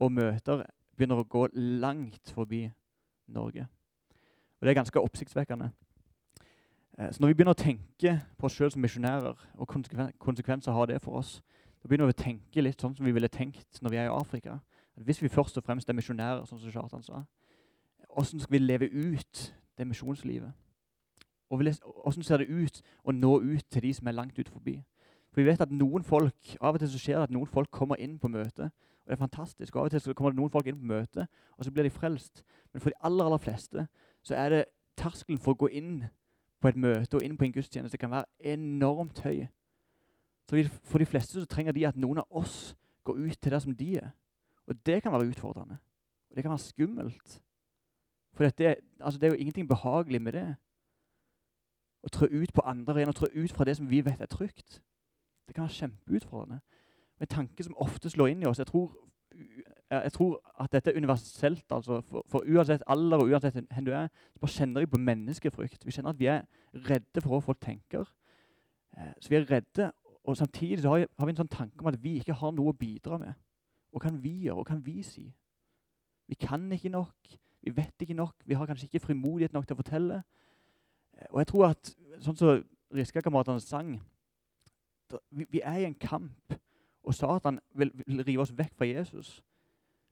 [0.00, 0.64] og møter,
[0.96, 2.70] begynner å gå langt forbi
[3.26, 3.66] Norge.
[4.56, 5.70] Og det er ganske oppsiktsvekkende.
[6.98, 9.68] Eh, så når vi begynner å tenke på oss sjøl som misjonærer, og
[10.18, 11.42] konsekvenser har det for oss,
[11.82, 14.14] da begynner vi å tenke litt sånn som vi ville tenkt når vi er i
[14.14, 14.60] Afrika.
[14.96, 17.22] Hvis vi først og fremst er misjonærer, sånn som Kjartan sa,
[18.08, 19.42] hvordan skal vi leve ut
[19.78, 20.52] det misjonslivet?
[21.50, 24.80] Og hvordan ser det ut å nå ut til de som er langt ut forbi?
[25.30, 27.70] For vi vet at noen folk, Av og til så skjer det at noen folk
[27.70, 28.70] kommer inn på møte.
[29.04, 29.76] Og det er fantastisk.
[29.76, 31.26] og Av og til så kommer det noen folk inn på møte,
[31.58, 32.42] og så blir de frelst.
[32.72, 33.86] Men for de aller aller fleste
[34.24, 34.64] så er det
[34.96, 36.06] terskelen for å gå inn
[36.60, 39.46] på et møte og inn på en gudstjeneste kan være enormt høy.
[40.48, 43.58] Så For de fleste så trenger de at noen av oss går ut til der
[43.58, 44.10] som de er.
[44.66, 45.78] Og det kan være utfordrende.
[46.30, 47.42] Og det kan være skummelt.
[48.32, 50.46] For det, altså det er jo ingenting behagelig med det.
[52.04, 54.82] Å trå ut på andre arenaer, trå ut fra det som vi vet er trygt.
[55.46, 56.60] Det kan være kjempeutfordrende.
[57.20, 58.60] En tanke som ofte slår inn i oss.
[58.60, 58.92] Jeg tror,
[59.90, 61.64] jeg tror at dette er universelt.
[61.72, 65.00] altså for, for, uansett alder og uansett hvem du er, så bare kjenner vi på
[65.00, 65.86] menneskefrykt.
[65.86, 66.44] Vi kjenner at vi er
[66.90, 68.04] redde for hva folk tenker.
[68.98, 69.92] Eh, så vi er redde,
[70.24, 72.74] og samtidig har vi, har vi en sånn tanke om at vi ikke har noe
[72.74, 73.34] å bidra med.
[73.90, 74.60] Hva kan vi gjøre?
[74.60, 75.26] Hva kan vi si?
[76.26, 77.36] Vi kan ikke nok.
[77.62, 78.34] Vi vet ikke nok.
[78.44, 80.22] Vi har kanskje ikke frimodighet nok til å fortelle.
[81.16, 83.96] Eh, og jeg tror at, sånn som Riskakameratene sang
[85.30, 86.54] vi, er i en kamp,
[87.02, 89.36] og Satan vil, vil, rive oss vekk fra Jesus.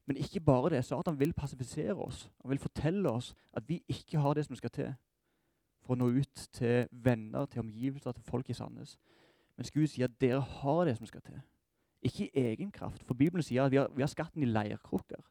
[0.07, 0.85] Men ikke bare det.
[0.85, 2.31] Satan vil passifisere oss.
[2.43, 4.93] Han vil fortelle oss at vi ikke har det som skal til
[5.85, 8.97] for å nå ut til venner, til omgivelser, til folk i Sandnes.
[9.57, 11.41] Men Gud sier at dere har det som skal til.
[12.05, 13.05] Ikke i egen kraft.
[13.05, 15.23] For Bibelen sier at vi har, vi har skatten i leirkrukker.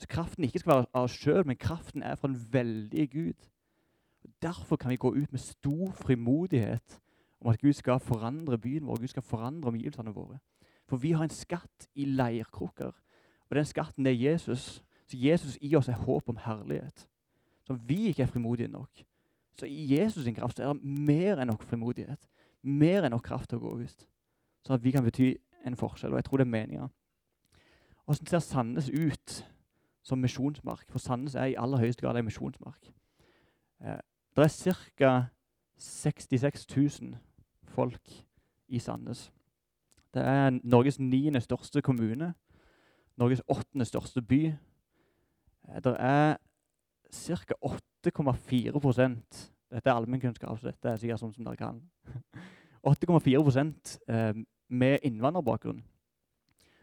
[0.00, 3.48] Så kraften ikke skal være av oss sjøl, men kraften er fra den veldige Gud.
[4.42, 7.00] Derfor kan vi gå ut med stor frimodighet
[7.40, 10.38] om at Gud skal forandre byen vår, Gud skal forandre omgivelsene våre.
[10.88, 12.92] For vi har en skatt i leirkrukker,
[13.50, 14.82] og den skatten er Jesus.
[15.06, 17.08] Så Jesus i oss er håp om herlighet.
[17.66, 19.04] Som vi ikke er frimodige nok.
[19.54, 22.28] Så i Jesus sin kraft er det mer enn nok frimodighet.
[22.62, 24.06] Mer enn nok kraft til å gå ut.
[24.64, 25.34] Sånn at vi kan bety
[25.66, 26.12] en forskjell.
[26.12, 26.88] Og jeg tror det er meninga.
[28.04, 29.54] Hvordan ser Sandnes ut
[30.02, 30.84] som misjonsmark?
[30.90, 32.92] For Sandnes er i aller høyeste grad en misjonsmark.
[33.82, 34.00] Eh,
[34.36, 35.12] det er ca.
[35.78, 37.16] 66 000
[37.64, 38.10] folk
[38.68, 39.32] i Sandnes.
[40.14, 42.34] Det er Norges niende største kommune.
[43.16, 44.46] Norges åttende største by.
[45.68, 46.36] Eh, det er
[47.12, 47.54] ca.
[47.64, 49.10] 8,4
[49.72, 51.78] Dette er allmennkunnskap, så dette er sikkert sånn som dere kan.
[52.84, 53.38] 8,4
[54.08, 54.34] eh,
[54.72, 55.82] med innvandrerbakgrunn.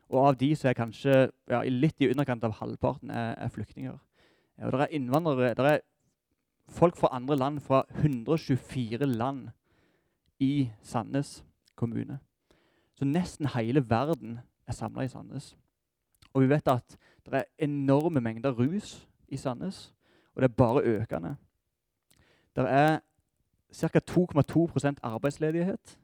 [0.10, 1.16] Og av de så er kanskje
[1.50, 3.98] ja, litt i underkant av halvparten er, er flyktninger.
[4.60, 5.84] Og det er innvandrere, det er
[6.70, 9.50] folk fra andre land, fra 124 land
[10.40, 11.44] i Sandnes
[11.76, 12.20] kommune.
[12.98, 15.54] Så nesten hele verden er samla i Sandnes.
[16.34, 19.94] Og vi vet at det er enorme mengder rus i Sandnes,
[20.36, 21.36] og det er bare økende.
[22.56, 23.00] Det er
[23.74, 24.00] ca.
[24.00, 26.00] 2,2% arbeidsledighet.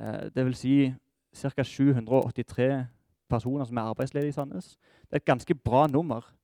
[0.00, 0.94] Eh, det vil si
[1.34, 1.62] ca.
[1.62, 2.86] 783
[3.28, 4.78] personer som er arbeidsledige i Sandnes.
[5.02, 6.34] Det er et ganske bra nummer.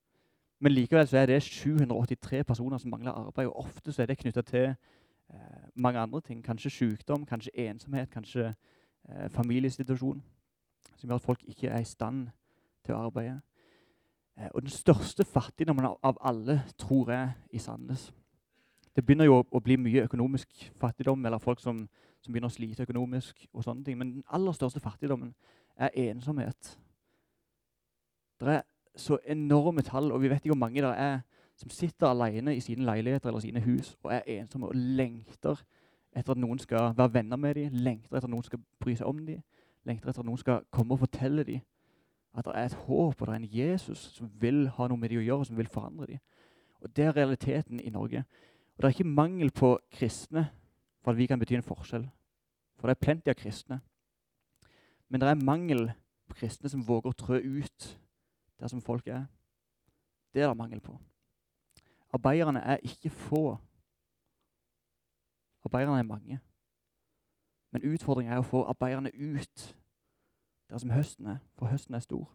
[0.60, 3.46] Men likevel er det 783 personer som mangler arbeid.
[3.46, 6.44] og Ofte er det knytta til eh, mange andre ting.
[6.44, 8.54] Kanskje sykdom, kanskje ensomhet, kanskje
[9.08, 10.22] eh, familiesituasjon.
[10.96, 12.28] Som gjør at folk ikke er i stand
[12.84, 13.40] til å arbeide.
[14.38, 18.12] Eh, og den største fattigdommen av, alle, tror jeg, i Sandnes
[18.96, 21.88] Det begynner jo å, bli mye økonomisk fattigdom, eller folk som,
[22.24, 23.46] som begynner å slite økonomisk.
[23.52, 23.98] og sånne ting.
[23.98, 25.34] Men den aller største fattigdommen
[25.76, 26.78] er ensomhet.
[28.40, 28.62] Det er
[28.96, 31.20] så enorme tall, og vi vet ikke hvor mange det er
[31.56, 35.60] som sitter alene i sine leiligheter eller sine hus og er ensomme og lengter
[36.14, 39.06] etter at noen skal være venner med dem, lengter etter at noen skal bry seg
[39.06, 39.42] om dem,
[39.86, 41.62] lengter etter at noen skal komme og fortelle dem
[42.34, 45.12] at det er et håp og det er en Jesus som vil ha noe med
[45.12, 46.22] dem å gjøre, som vil forandre dem.
[46.82, 48.24] Og Det er realiteten i Norge.
[48.74, 50.48] Og Det er ikke mangel på kristne
[51.04, 52.06] for at vi kan bety en forskjell.
[52.80, 53.80] For det er plenty av kristne.
[55.08, 55.90] Men det er mangel
[56.26, 57.88] på kristne som våger å trø ut
[58.60, 59.26] der som folk er.
[60.32, 60.96] Det er det mangel på.
[62.14, 63.58] Arbeiderne er ikke få.
[65.64, 66.40] Arbeiderne er mange.
[67.70, 69.76] Men utfordringen er å få arbeiderne ut
[70.70, 72.30] der som høsten er, for høsten er stor.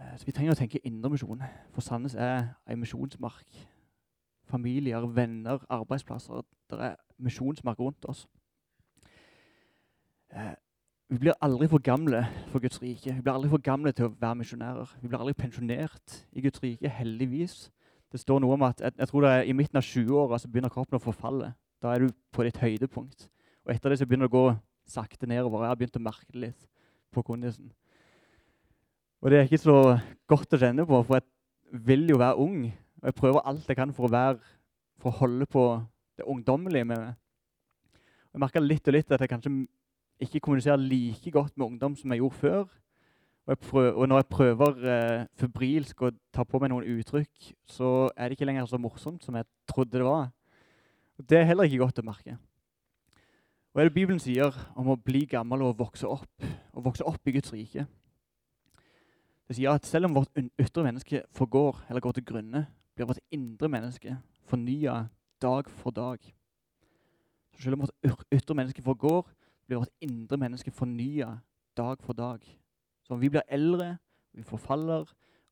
[0.00, 3.46] Eh, så Vi trenger å tenke indremisjon, for Sandnes er ei misjonsmark.
[4.50, 6.44] Familier, venner, arbeidsplasser.
[6.70, 8.26] Det er misjonsmark rundt oss.
[10.34, 10.54] Eh,
[11.08, 13.12] vi blir aldri for gamle for Guds rike.
[13.12, 14.94] Vi blir aldri for gamle til å være misjonærer.
[15.02, 17.68] Vi blir aldri pensjonert i Guds rike, heldigvis.
[18.12, 20.48] Det står noe om at jeg, jeg tror det er i midten av 20-åra så
[20.50, 21.52] begynner kroppen å forfalle.
[21.82, 23.28] Da er du på ditt høydepunkt.
[23.66, 24.46] Og etter det så begynner det å gå
[24.88, 25.64] sakte nedover.
[25.64, 26.68] Jeg har begynt å merke det litt
[27.14, 27.72] på kondisen.
[29.24, 29.76] Og det er ikke så
[30.28, 32.58] godt å kjenne på, for jeg vil jo være ung.
[33.04, 34.38] Og jeg prøver alt jeg kan for å, være,
[34.96, 35.62] for å holde på
[36.16, 37.16] det ungdommelige med meg.
[38.32, 39.50] Jeg merker litt og litt at jeg kanskje
[40.24, 42.62] ikke kommuniserer like godt med ungdom som jeg gjorde før.
[43.44, 47.90] Og, prøver, og når jeg prøver eh, febrilsk å ta på meg noen uttrykk, så
[48.16, 50.30] er det ikke lenger så morsomt som jeg trodde det var.
[51.20, 52.38] Og det er heller ikke godt å merke.
[53.74, 56.48] Hva er det Bibelen sier om å bli gammel og vokse opp?
[56.72, 57.84] Å vokse opp i Guds rike.
[59.44, 62.64] Det sier at selv om vårt ytre menneske forgår eller går til grunne,
[62.94, 65.06] blir vårt indre menneske fornya
[65.42, 66.18] dag for dag.
[67.54, 69.28] Så selv om vårt ytre menneske forgår,
[69.66, 71.38] blir vårt indre menneske fornya
[71.76, 72.40] dag for dag.
[73.02, 73.96] Så om vi blir eldre,
[74.32, 75.04] vi forfaller,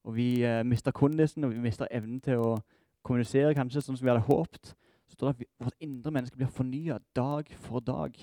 [0.04, 2.56] og vi eh, mister kondisen, og vi mister evnen til å
[3.02, 4.74] kommunisere kanskje sånn som vi hadde håpet,
[5.06, 8.16] så står det at vi, vårt indre menneske blir fornya dag for dag.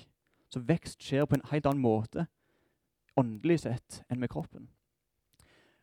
[0.50, 2.26] Så vekst skjer på en helt annen måte
[3.20, 4.68] åndelig sett enn med kroppen.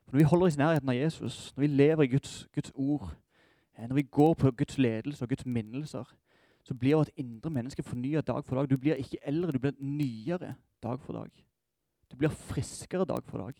[0.07, 2.71] For når vi holder oss i nærheten av Jesus, når vi lever i Guds, Guds
[2.75, 3.09] ord,
[3.77, 6.07] når vi går på Guds ledelse og Guds minnelser,
[6.63, 8.69] så blir vårt indre menneske fornya dag for dag.
[8.69, 11.29] Du blir ikke eldre, du blir nyere dag for dag.
[12.11, 13.53] Du blir friskere dag for dag.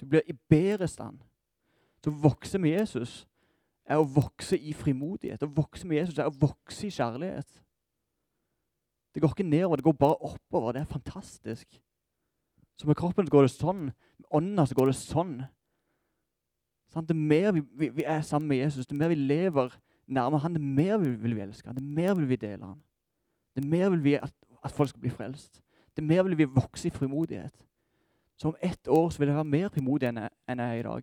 [0.00, 1.18] Du blir i bedre stand.
[2.02, 3.22] Så å vokse med Jesus
[3.84, 5.44] er å vokse i frimodighet.
[5.44, 7.60] Å vokse med Jesus er å vokse i kjærlighet.
[9.14, 10.72] Det går ikke nedover, det går bare oppover.
[10.72, 11.80] Det er fantastisk.
[12.76, 13.86] Så med kroppen går det sånn.
[14.18, 15.36] Med ånda går det sånn.
[16.94, 20.54] Det mer vi, vi, vi, er sammen med Jesus, det mer vi lever nærmere han,
[20.54, 22.82] det mer vil, vil vi elske han, det mer vil vi dele han.
[23.56, 24.32] Det mer vil vi at,
[24.64, 25.62] at folk skal bli frelst.
[25.96, 27.66] Det mer vil vi vokse i frimodighet.
[28.36, 30.80] Så om ett år så vil jeg være mer frimodig enn jeg, enn jeg er
[30.80, 31.02] i dag.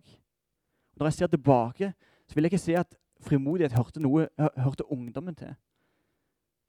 [0.92, 1.92] Og når jeg ser tilbake,
[2.28, 5.54] så vil jeg ikke se at frimodighet hørte, noe, hørte ungdommen til.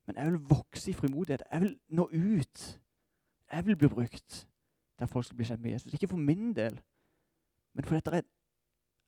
[0.08, 1.44] Men jeg vil vokse i frimodighet.
[1.52, 2.80] Jeg vil nå ut.
[3.52, 4.48] Jeg vil bli brukt
[5.00, 5.94] der folk skal bli kjent med Jesus.
[5.94, 6.80] Ikke for min del,
[7.74, 8.22] men for dette er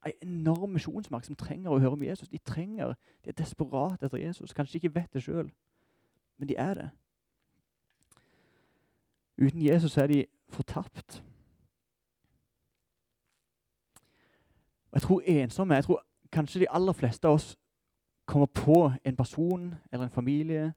[0.05, 2.29] en enorm misjonsmakt som trenger å høre om Jesus.
[2.29, 2.93] De trenger,
[3.25, 4.53] de er desperate etter Jesus.
[4.53, 5.51] Kanskje ikke vet det sjøl,
[6.37, 6.89] men de er det.
[9.37, 11.23] Uten Jesus er de fortapt.
[14.91, 17.55] Og jeg tror ensomme, jeg tror kanskje de aller fleste av oss
[18.25, 20.73] kommer på en person eller en familie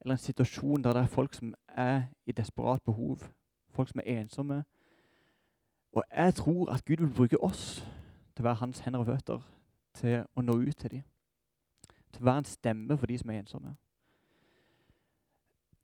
[0.00, 3.30] eller en situasjon der det er folk som er i desperat behov
[3.70, 4.64] folk som er ensomme.
[5.92, 7.86] Og jeg tror at Gud vil bruke oss
[8.40, 9.40] til å være hans hender og føtter,
[10.00, 11.02] til å nå ut til dem.
[12.10, 13.74] Til å være en stemme for de som er ensomme.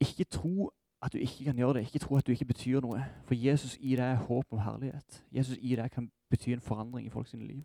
[0.01, 0.71] Ikke tro
[1.05, 1.83] at du ikke kan gjøre det.
[1.85, 3.03] Ikke tro at du ikke betyr noe.
[3.29, 5.21] For Jesus i deg er håp om herlighet.
[5.31, 7.61] Jesus i deg kan bety en forandring i folks liv.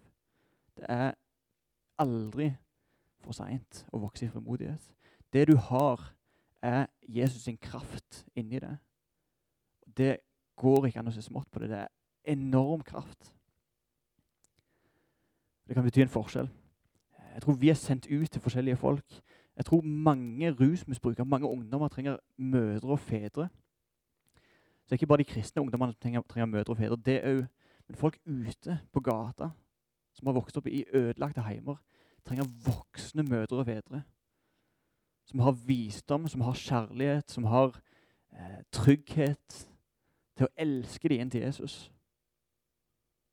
[0.76, 1.14] Det er
[1.98, 2.52] aldri
[3.24, 4.92] for seint å vokse i frimodighet.
[5.32, 6.04] Det du har,
[6.62, 8.76] er Jesus sin kraft inni deg.
[9.96, 10.16] Det
[10.60, 11.72] går ikke an å se smått på det.
[11.72, 13.32] Det er enorm kraft.
[15.68, 16.48] Det kan bety en forskjell.
[17.34, 19.22] Jeg tror vi er sendt ut til forskjellige folk.
[19.56, 23.48] Jeg tror mange rusmisbrukere, mange ungdommer trenger mødre og fedre.
[24.82, 26.96] Så det er ikke bare de kristne ungdommene som trenger, trenger mødre og fedre.
[26.96, 27.44] det er jo,
[27.86, 29.50] Men folk ute på gata
[30.12, 31.76] som har vokst opp i ødelagte heimer,
[32.24, 34.02] trenger voksne mødre og fedre.
[35.24, 37.80] Som har visdom, som har kjærlighet, som har
[38.32, 39.68] eh, trygghet,
[40.36, 41.91] til å elske dem inn til Jesus.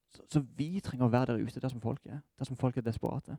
[0.10, 2.22] Så, så, vi trenger å være der ute der som folk er.
[2.40, 3.38] Der som folk er desperate.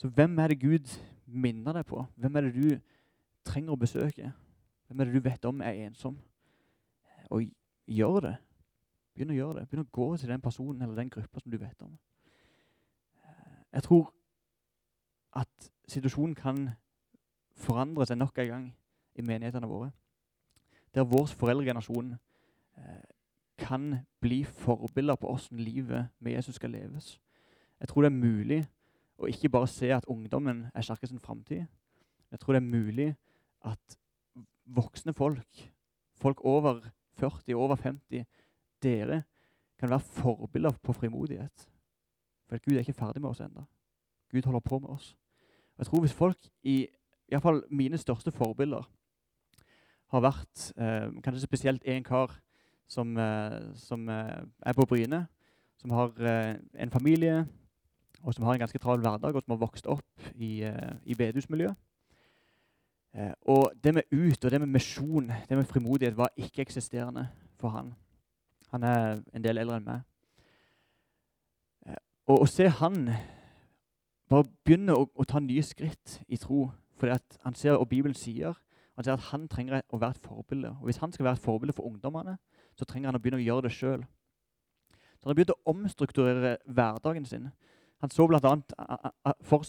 [0.00, 0.92] Så hvem er det Gud
[1.26, 2.04] minner deg på?
[2.16, 2.68] Hvem er det du
[3.44, 4.32] trenger å besøke?
[4.86, 6.18] Hvem er det du vet om er ensom?
[7.30, 7.44] Og
[7.86, 8.36] gjør det.
[9.14, 9.66] Begynn å gjøre det.
[9.68, 11.98] Begynn å gå til den personen eller den gruppa som du vet om.
[13.70, 14.08] Jeg tror
[15.38, 16.70] at situasjonen kan
[17.54, 18.68] forandre seg nok en gang
[19.14, 19.90] i menighetene våre
[20.94, 22.12] der vår foreldregenerasjon
[22.76, 23.02] eh,
[23.60, 27.20] kan bli forbilder på hvordan livet med Jesus skal leves.
[27.80, 28.60] Jeg tror det er mulig
[29.20, 31.66] å ikke bare se at ungdommen er kirkens framtid.
[32.30, 33.08] Jeg tror det er mulig
[33.64, 33.98] at
[34.64, 35.72] voksne folk,
[36.16, 36.80] folk over
[37.18, 38.24] 40, over 50,
[38.82, 39.22] dere
[39.78, 41.68] kan være forbilder på frimodighet.
[42.48, 43.64] For Gud er ikke ferdig med oss ennå.
[44.30, 45.16] Gud holder på med oss.
[45.78, 46.86] Jeg tror hvis folk i
[47.32, 48.88] Iallfall mine største forbilder
[50.10, 52.40] har vært eh, kanskje spesielt én kar
[52.90, 55.26] som, eh, som eh, er på Bryne,
[55.78, 57.46] som har eh, en familie,
[58.22, 60.60] og som har en ganske travel hverdag, og som har vokst opp i,
[61.04, 61.76] i bedehusmiljøet.
[63.48, 67.94] Og det med ut og det med misjon, det med frimodighet, var ikke-eksisterende for han.
[68.70, 70.00] Han er en del eldre enn meg.
[72.26, 73.08] og å se han
[74.28, 76.68] bare begynne å, å, ta nye skritt i tro,
[77.00, 78.54] fordi han ser hva Bibelen sier,
[78.94, 80.70] han ser at han trenger å være et forbilde.
[80.78, 82.36] Og Hvis han skal være et forbilde for ungdommene,
[82.80, 84.04] så trenger han å begynne å gjøre det sjøl.
[85.20, 87.50] Så han har begynt å omstrukturere hverdagen sin.
[88.00, 88.72] Han så, blant annet,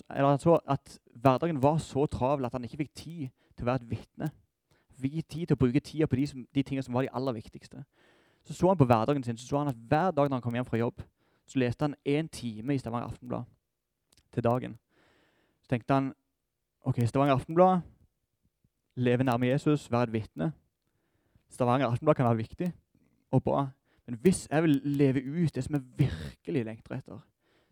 [0.07, 3.25] han så at hverdagen var så travel at han ikke fikk tid
[3.57, 4.29] til å være et vitne.
[5.01, 7.35] Fikk tid til å bruke tida på de, som, de tingene som var de aller
[7.35, 7.83] viktigste.
[8.47, 10.55] Så så han på hverdagen sin, så så han at hver dag når han kom
[10.55, 11.03] hjem fra jobb,
[11.51, 13.49] så leste han én time i Stavanger Aftenblad
[14.31, 14.77] til dagen.
[15.65, 16.13] Så tenkte han
[16.87, 17.83] ok, Stavanger Aftenblad
[18.95, 20.53] leve nærme Jesus, være et vitne.
[21.51, 22.71] Stavanger Aftenblad kan være viktig
[23.31, 23.67] og bra.
[24.05, 27.19] Men hvis jeg vil leve ut det som jeg virkelig lengter etter,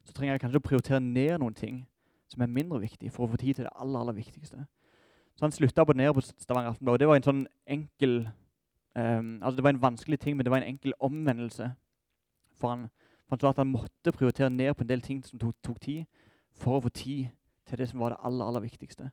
[0.04, 1.82] så trenger jeg kanskje å prioritere ned noen ting
[2.30, 4.66] som er mindre viktig, for å få tid til det aller, aller viktigste.
[5.36, 6.94] Så han slutta å abonnere på Stavanger Aftenblad.
[6.94, 8.16] og Det var en sånn enkel
[8.96, 11.72] um, altså Det var en vanskelig ting, men det var en enkel omvendelse
[12.60, 12.90] for han.
[13.26, 15.80] For han sa at han måtte prioritere ned på en del ting som tok, tok
[15.82, 16.06] tid,
[16.54, 17.30] for å få tid
[17.70, 19.10] til det som var det aller, aller viktigste.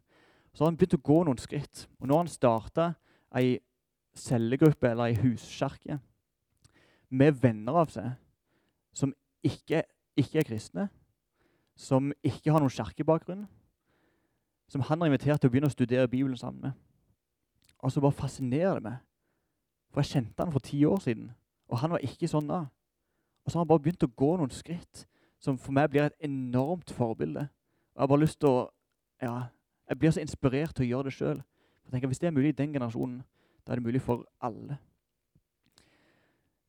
[0.52, 1.86] Så har han begynt å gå noen skritt.
[2.00, 2.86] Og når han starta
[3.36, 3.58] ei
[4.16, 5.98] cellegruppe eller ei huskirke
[7.10, 8.14] med venner av seg
[8.96, 9.12] som
[9.44, 9.82] ikke,
[10.16, 10.88] ikke, er kristne,
[11.76, 13.44] som ikke har noen kirkebakgrunn,
[14.68, 16.78] som han har invitert til å begynne å studere Bibelen sammen med.
[17.84, 19.02] Og så bare fascinerer det meg.
[19.92, 21.28] For jeg kjente han for ti år siden,
[21.68, 22.64] og han var ikke sånn da.
[23.44, 25.04] Og så har han bare begynt å gå noen skritt
[25.42, 27.46] som for meg blir et enormt forbilde.
[27.46, 28.64] Og jeg har bare lyst til å
[29.22, 29.48] ja,
[29.88, 31.42] Jeg blir så inspirert til å gjøre det sjøl.
[31.86, 33.20] Hvis det er mulig i den generasjonen,
[33.62, 34.80] da er det mulig for alle.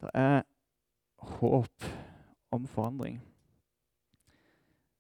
[0.01, 0.41] Det er
[1.17, 1.83] håp
[2.51, 3.23] om forandring.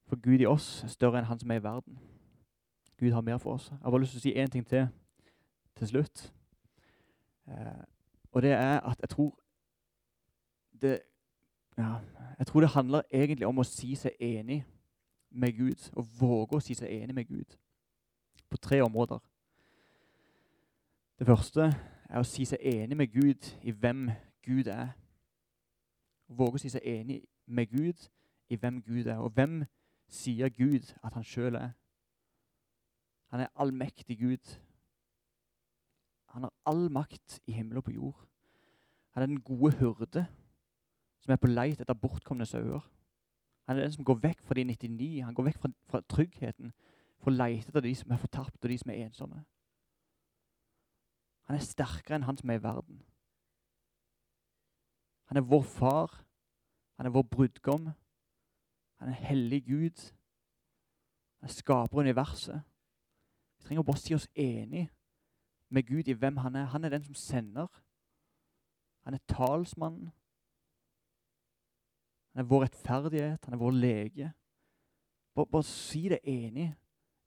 [0.07, 1.99] For Gud i oss er større enn han som er i verden.
[2.97, 3.69] Gud har mer for oss.
[3.69, 4.87] Jeg har bare lyst til å si én ting til
[5.77, 6.33] til slutt.
[7.47, 7.83] Eh,
[8.31, 9.39] og det er at jeg tror
[10.81, 10.99] det,
[11.77, 11.95] ja,
[12.37, 14.65] jeg tror det handler egentlig om å si seg enig
[15.29, 15.89] med Gud.
[15.93, 17.57] Å våge å si seg enig med Gud
[18.49, 19.19] på tre områder.
[21.19, 21.71] Det første
[22.09, 24.09] er å si seg enig med Gud i hvem
[24.47, 24.93] Gud er.
[26.27, 28.07] Våge å si seg enig med Gud
[28.51, 29.19] i hvem Gud er.
[29.19, 29.61] Og hvem
[30.11, 31.75] sier Gud at han sjøl er?
[33.31, 34.55] Han er allmektig Gud.
[36.31, 38.27] Han har all makt i himmel og på jord.
[39.15, 40.27] Han er den gode hyrde
[41.23, 42.83] som er på leit etter bortkomne sauer.
[43.67, 45.23] Han er den som går vekk fra de 99.
[45.25, 46.71] Han går vekk fra, fra tryggheten
[47.19, 49.41] for å leite etter de som er fortapt, og de som er ensomme.
[51.49, 53.01] Han er sterkere enn han som er i verden.
[55.27, 56.23] Han er vår far.
[56.97, 57.89] Han er vår brudgom.
[58.95, 60.13] Han er hellig Gud.
[61.39, 62.61] Han skaper universet.
[63.57, 64.87] Vi trenger bare å si oss enig
[65.69, 66.71] med Gud i hvem han er.
[66.71, 67.67] Han er den som sender.
[69.03, 70.11] Han er talsmannen.
[72.31, 73.45] Han er vår rettferdighet.
[73.45, 74.31] Han er vår lege.
[75.35, 76.71] Bare, bare si det enig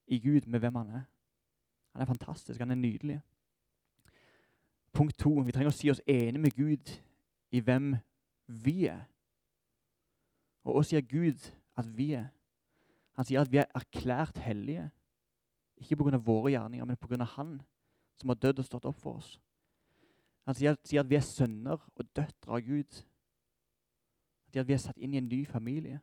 [0.07, 1.05] i Gud med hvem han er.
[1.93, 2.61] Han er fantastisk.
[2.61, 3.21] Han er nydelig.
[4.93, 5.37] Punkt to.
[5.45, 6.97] Vi trenger å si oss enig med Gud
[7.51, 7.95] i hvem
[8.47, 9.03] vi er.
[10.65, 12.29] Og hva sier Gud at vi er?
[13.19, 14.91] Han sier at vi er erklært hellige.
[15.81, 16.17] Ikke pga.
[16.17, 17.25] våre gjerninger, men pga.
[17.25, 17.61] Han
[18.21, 19.41] som har dødd og stått opp for oss.
[20.47, 23.01] Han sier, sier, at vi er sønner og døtre av Gud.
[24.45, 26.01] Han sier at vi er satt inn i en ny familie.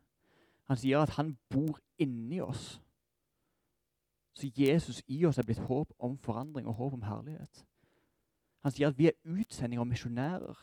[0.68, 2.78] Han sier at han bor inni oss.
[4.38, 7.64] Så Jesus i oss er blitt håp om forandring og håp om herlighet.
[8.62, 10.58] Han sier at vi er utsendinger og misjonærer.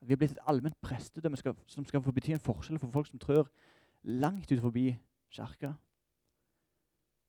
[0.00, 1.36] Vi er blitt et allment prestedømme
[1.66, 3.48] som skal få bety en forskjell for folk som trør
[4.02, 4.94] langt ut forbi
[5.30, 5.74] kirka.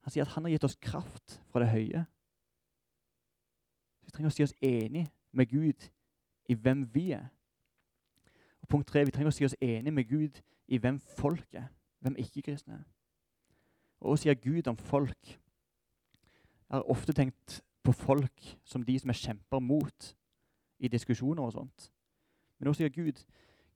[0.02, 2.06] Han sier at han har gitt oss kraft fra det høye.
[4.02, 5.90] Vi trenger å si oss enig med Gud
[6.50, 7.28] i hvem vi er.
[8.62, 11.68] Og punkt tre, Vi trenger å si oss enig med Gud i hvem folk er,
[12.00, 12.84] hvem ikke-kristne er.
[14.02, 15.28] Og hva sier Gud om folk?
[15.28, 20.16] Jeg har ofte tenkt på folk som de som er kjemper mot
[20.80, 21.92] i diskusjoner og sånt.
[22.62, 23.24] Men nå sier Gud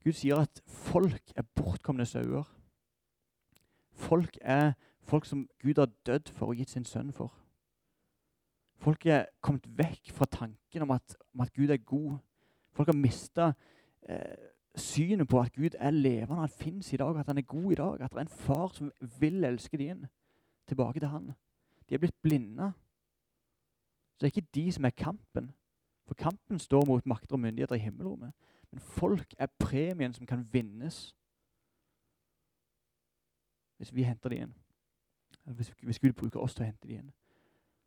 [0.06, 2.46] Gud sier at folk er bortkomne sauer.
[3.98, 7.34] Folk er folk som Gud har dødd for og gitt sin sønn for.
[8.78, 12.20] Folk er kommet vekk fra tanken om at, om at Gud er god.
[12.78, 13.52] Folk har mista
[14.06, 14.38] eh,
[14.78, 17.82] synet på at Gud er levende, han fins i dag, at han er god i
[17.82, 18.02] dag.
[18.02, 20.08] At det er en far som vil elske dem inn
[20.70, 21.32] tilbake til han.
[21.90, 22.74] De er blitt blinde.
[24.14, 25.54] Så det er ikke de som er kampen.
[26.06, 28.34] For kampen står mot makter og myndigheter i himmelrommet.
[28.76, 31.16] Men folk er premien som kan vinnes
[33.78, 34.56] hvis vi henter dem inn.
[35.56, 37.14] Hvis, hvis, Gud bruker oss til å hente dem inn.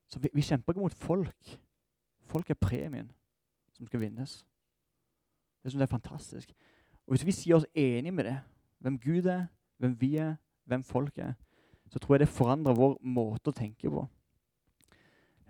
[0.09, 1.51] Så vi, vi kjemper ikke mot folk.
[2.25, 3.11] Folk er premien
[3.77, 4.39] som skal vinnes.
[5.61, 6.57] Det syns jeg er fantastisk.
[7.05, 8.39] Og Hvis vi sier oss enige med det,
[8.79, 11.35] hvem Gud er, hvem vi er, hvem folk er,
[11.93, 14.09] så tror jeg det forandrer vår måte å tenke på.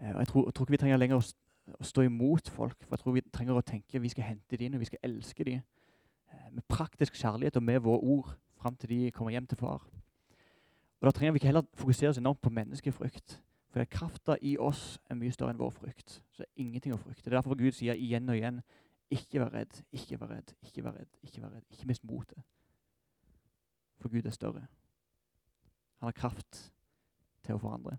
[0.01, 1.28] Eh, og jeg tror, jeg tror ikke vi trenger lenger å,
[1.74, 4.76] å, stå imot folk, for jeg tror vi trenger å tenke vi skal hente dem
[4.76, 8.90] og vi skal elske dem eh, med praktisk kjærlighet og med våre ord fram til
[8.94, 9.84] de kommer hjem til far.
[10.98, 13.38] Og Da trenger vi ikke heller fokusere oss enormt på menneskefrykt.
[13.70, 16.18] For krafta i oss er mye større enn vår frykt.
[16.32, 17.28] Så det er ingenting å frykte.
[17.28, 18.62] Det er derfor Gud sier igjen og igjen
[19.12, 21.12] ikke vær redd, ikke vær redd, ikke vær redd.
[21.22, 22.42] Ikke vær redd, ikke mist motet.
[24.00, 24.66] For Gud er større.
[26.00, 26.72] Han har kraft
[27.44, 27.96] til å forandre.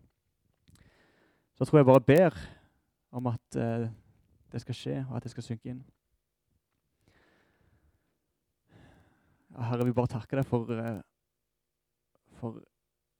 [1.58, 2.38] Så tror jeg bare ber
[3.12, 3.88] om at eh,
[4.52, 5.84] det skal skje, og at det skal synke inn.
[9.60, 11.02] Herre, vi bare takker deg for, eh,
[12.40, 12.62] for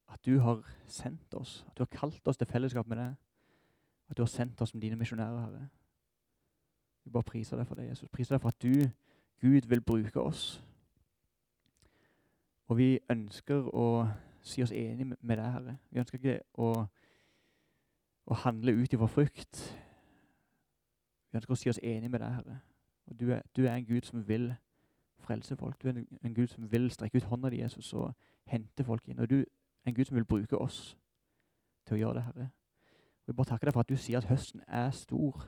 [0.10, 3.16] at du har sendt oss, at du har kalt oss til fellesskap med deg,
[4.10, 5.70] at du har sendt oss som dine misjonærer, Herre.
[7.04, 8.10] Vi bare priser deg for det, Jesus.
[8.10, 8.90] Priser deg for at du,
[9.42, 10.64] Gud, vil bruke oss.
[12.68, 14.08] Og vi ønsker å
[14.42, 15.78] si oss enig med deg, Herre.
[15.90, 16.86] Vi ønsker ikke å,
[18.30, 19.62] å handle ut ifra frykt.
[21.32, 22.60] Vi ønsker å si oss enig med deg, Herre.
[23.10, 24.52] Og du er, du er en Gud som vil
[25.26, 25.82] frelse folk.
[25.82, 28.14] Du er en, en Gud som vil strekke ut hånda di, Jesus, og
[28.50, 29.20] hente folk inn.
[29.20, 30.98] Og du er en Gud som vil bruke oss
[31.86, 32.50] til å gjøre det, Herre.
[33.22, 35.46] Og Jeg bare takker deg for at du sier at høsten er stor.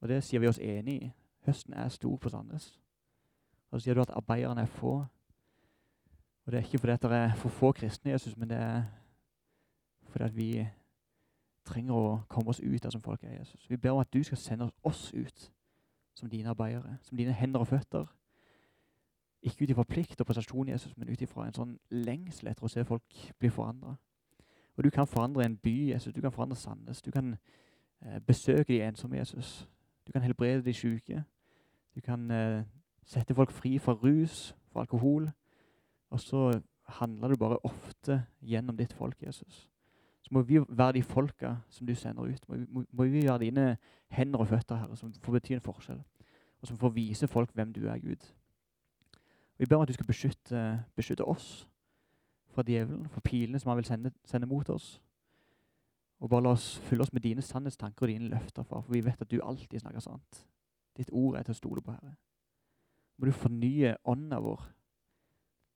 [0.00, 1.12] Og det sier vi oss enig i.
[1.46, 2.72] Høsten er stor på Sandnes.
[3.70, 4.94] Og så sier du at arbeiderne er få.
[6.46, 8.82] Og det er ikke fordi det er for få kristne, Jesus, men det er
[10.08, 10.68] fordi at vi
[11.68, 13.66] trenger å komme oss ut der som folk er, Jesus.
[13.68, 15.50] Vi ber om at du skal sende oss ut
[16.14, 18.06] som dine arbeidere, som dine hender og føtter.
[19.42, 22.72] Ikke ut ifra plikt og prestasjon, Jesus, men ut ifra en sånn lengsel etter å
[22.72, 23.94] se folk bli forandra.
[24.78, 26.14] Og du kan forandre en by, Jesus.
[26.14, 27.02] Du kan forandre Sandnes.
[27.02, 27.36] Du kan
[28.02, 29.68] eh, besøke de ensomme, Jesus.
[30.06, 31.24] Du kan helbrede de syke.
[31.94, 32.62] Du kan eh,
[33.06, 35.30] sette folk fri fra rus, fra alkohol.
[36.10, 36.60] Og så
[36.98, 39.68] handler du bare ofte gjennom ditt folk, Jesus.
[40.28, 42.48] Så må vi være de folka som du sender ut.
[42.48, 43.76] Må, vi- må, må vi være dine
[44.12, 46.02] hender og føtter, Herre, som får bety en forskjell.
[46.60, 48.26] Og som får vise folk hvem du er, Gud.
[49.58, 51.68] Vi ber om at du skal beskytte, beskytte oss
[52.52, 55.00] fra djevelen, fra pilene som han vil sende, sende mot oss.
[56.20, 59.00] Og bare la oss fylle oss med dine sannhetstanker og dine løfter, far, for vi
[59.04, 60.44] vet at du alltid snakker sant.
[60.96, 62.16] Ditt ord er til å stole på, Herre.
[63.18, 64.60] Må du fornye ånda vår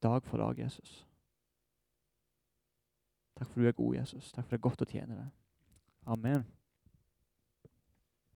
[0.03, 1.07] dag for dag, Jesus.
[3.39, 4.33] Takk for du er god, Jesus.
[4.33, 5.31] Takk for det er godt å tjene deg.
[6.07, 6.45] Amen.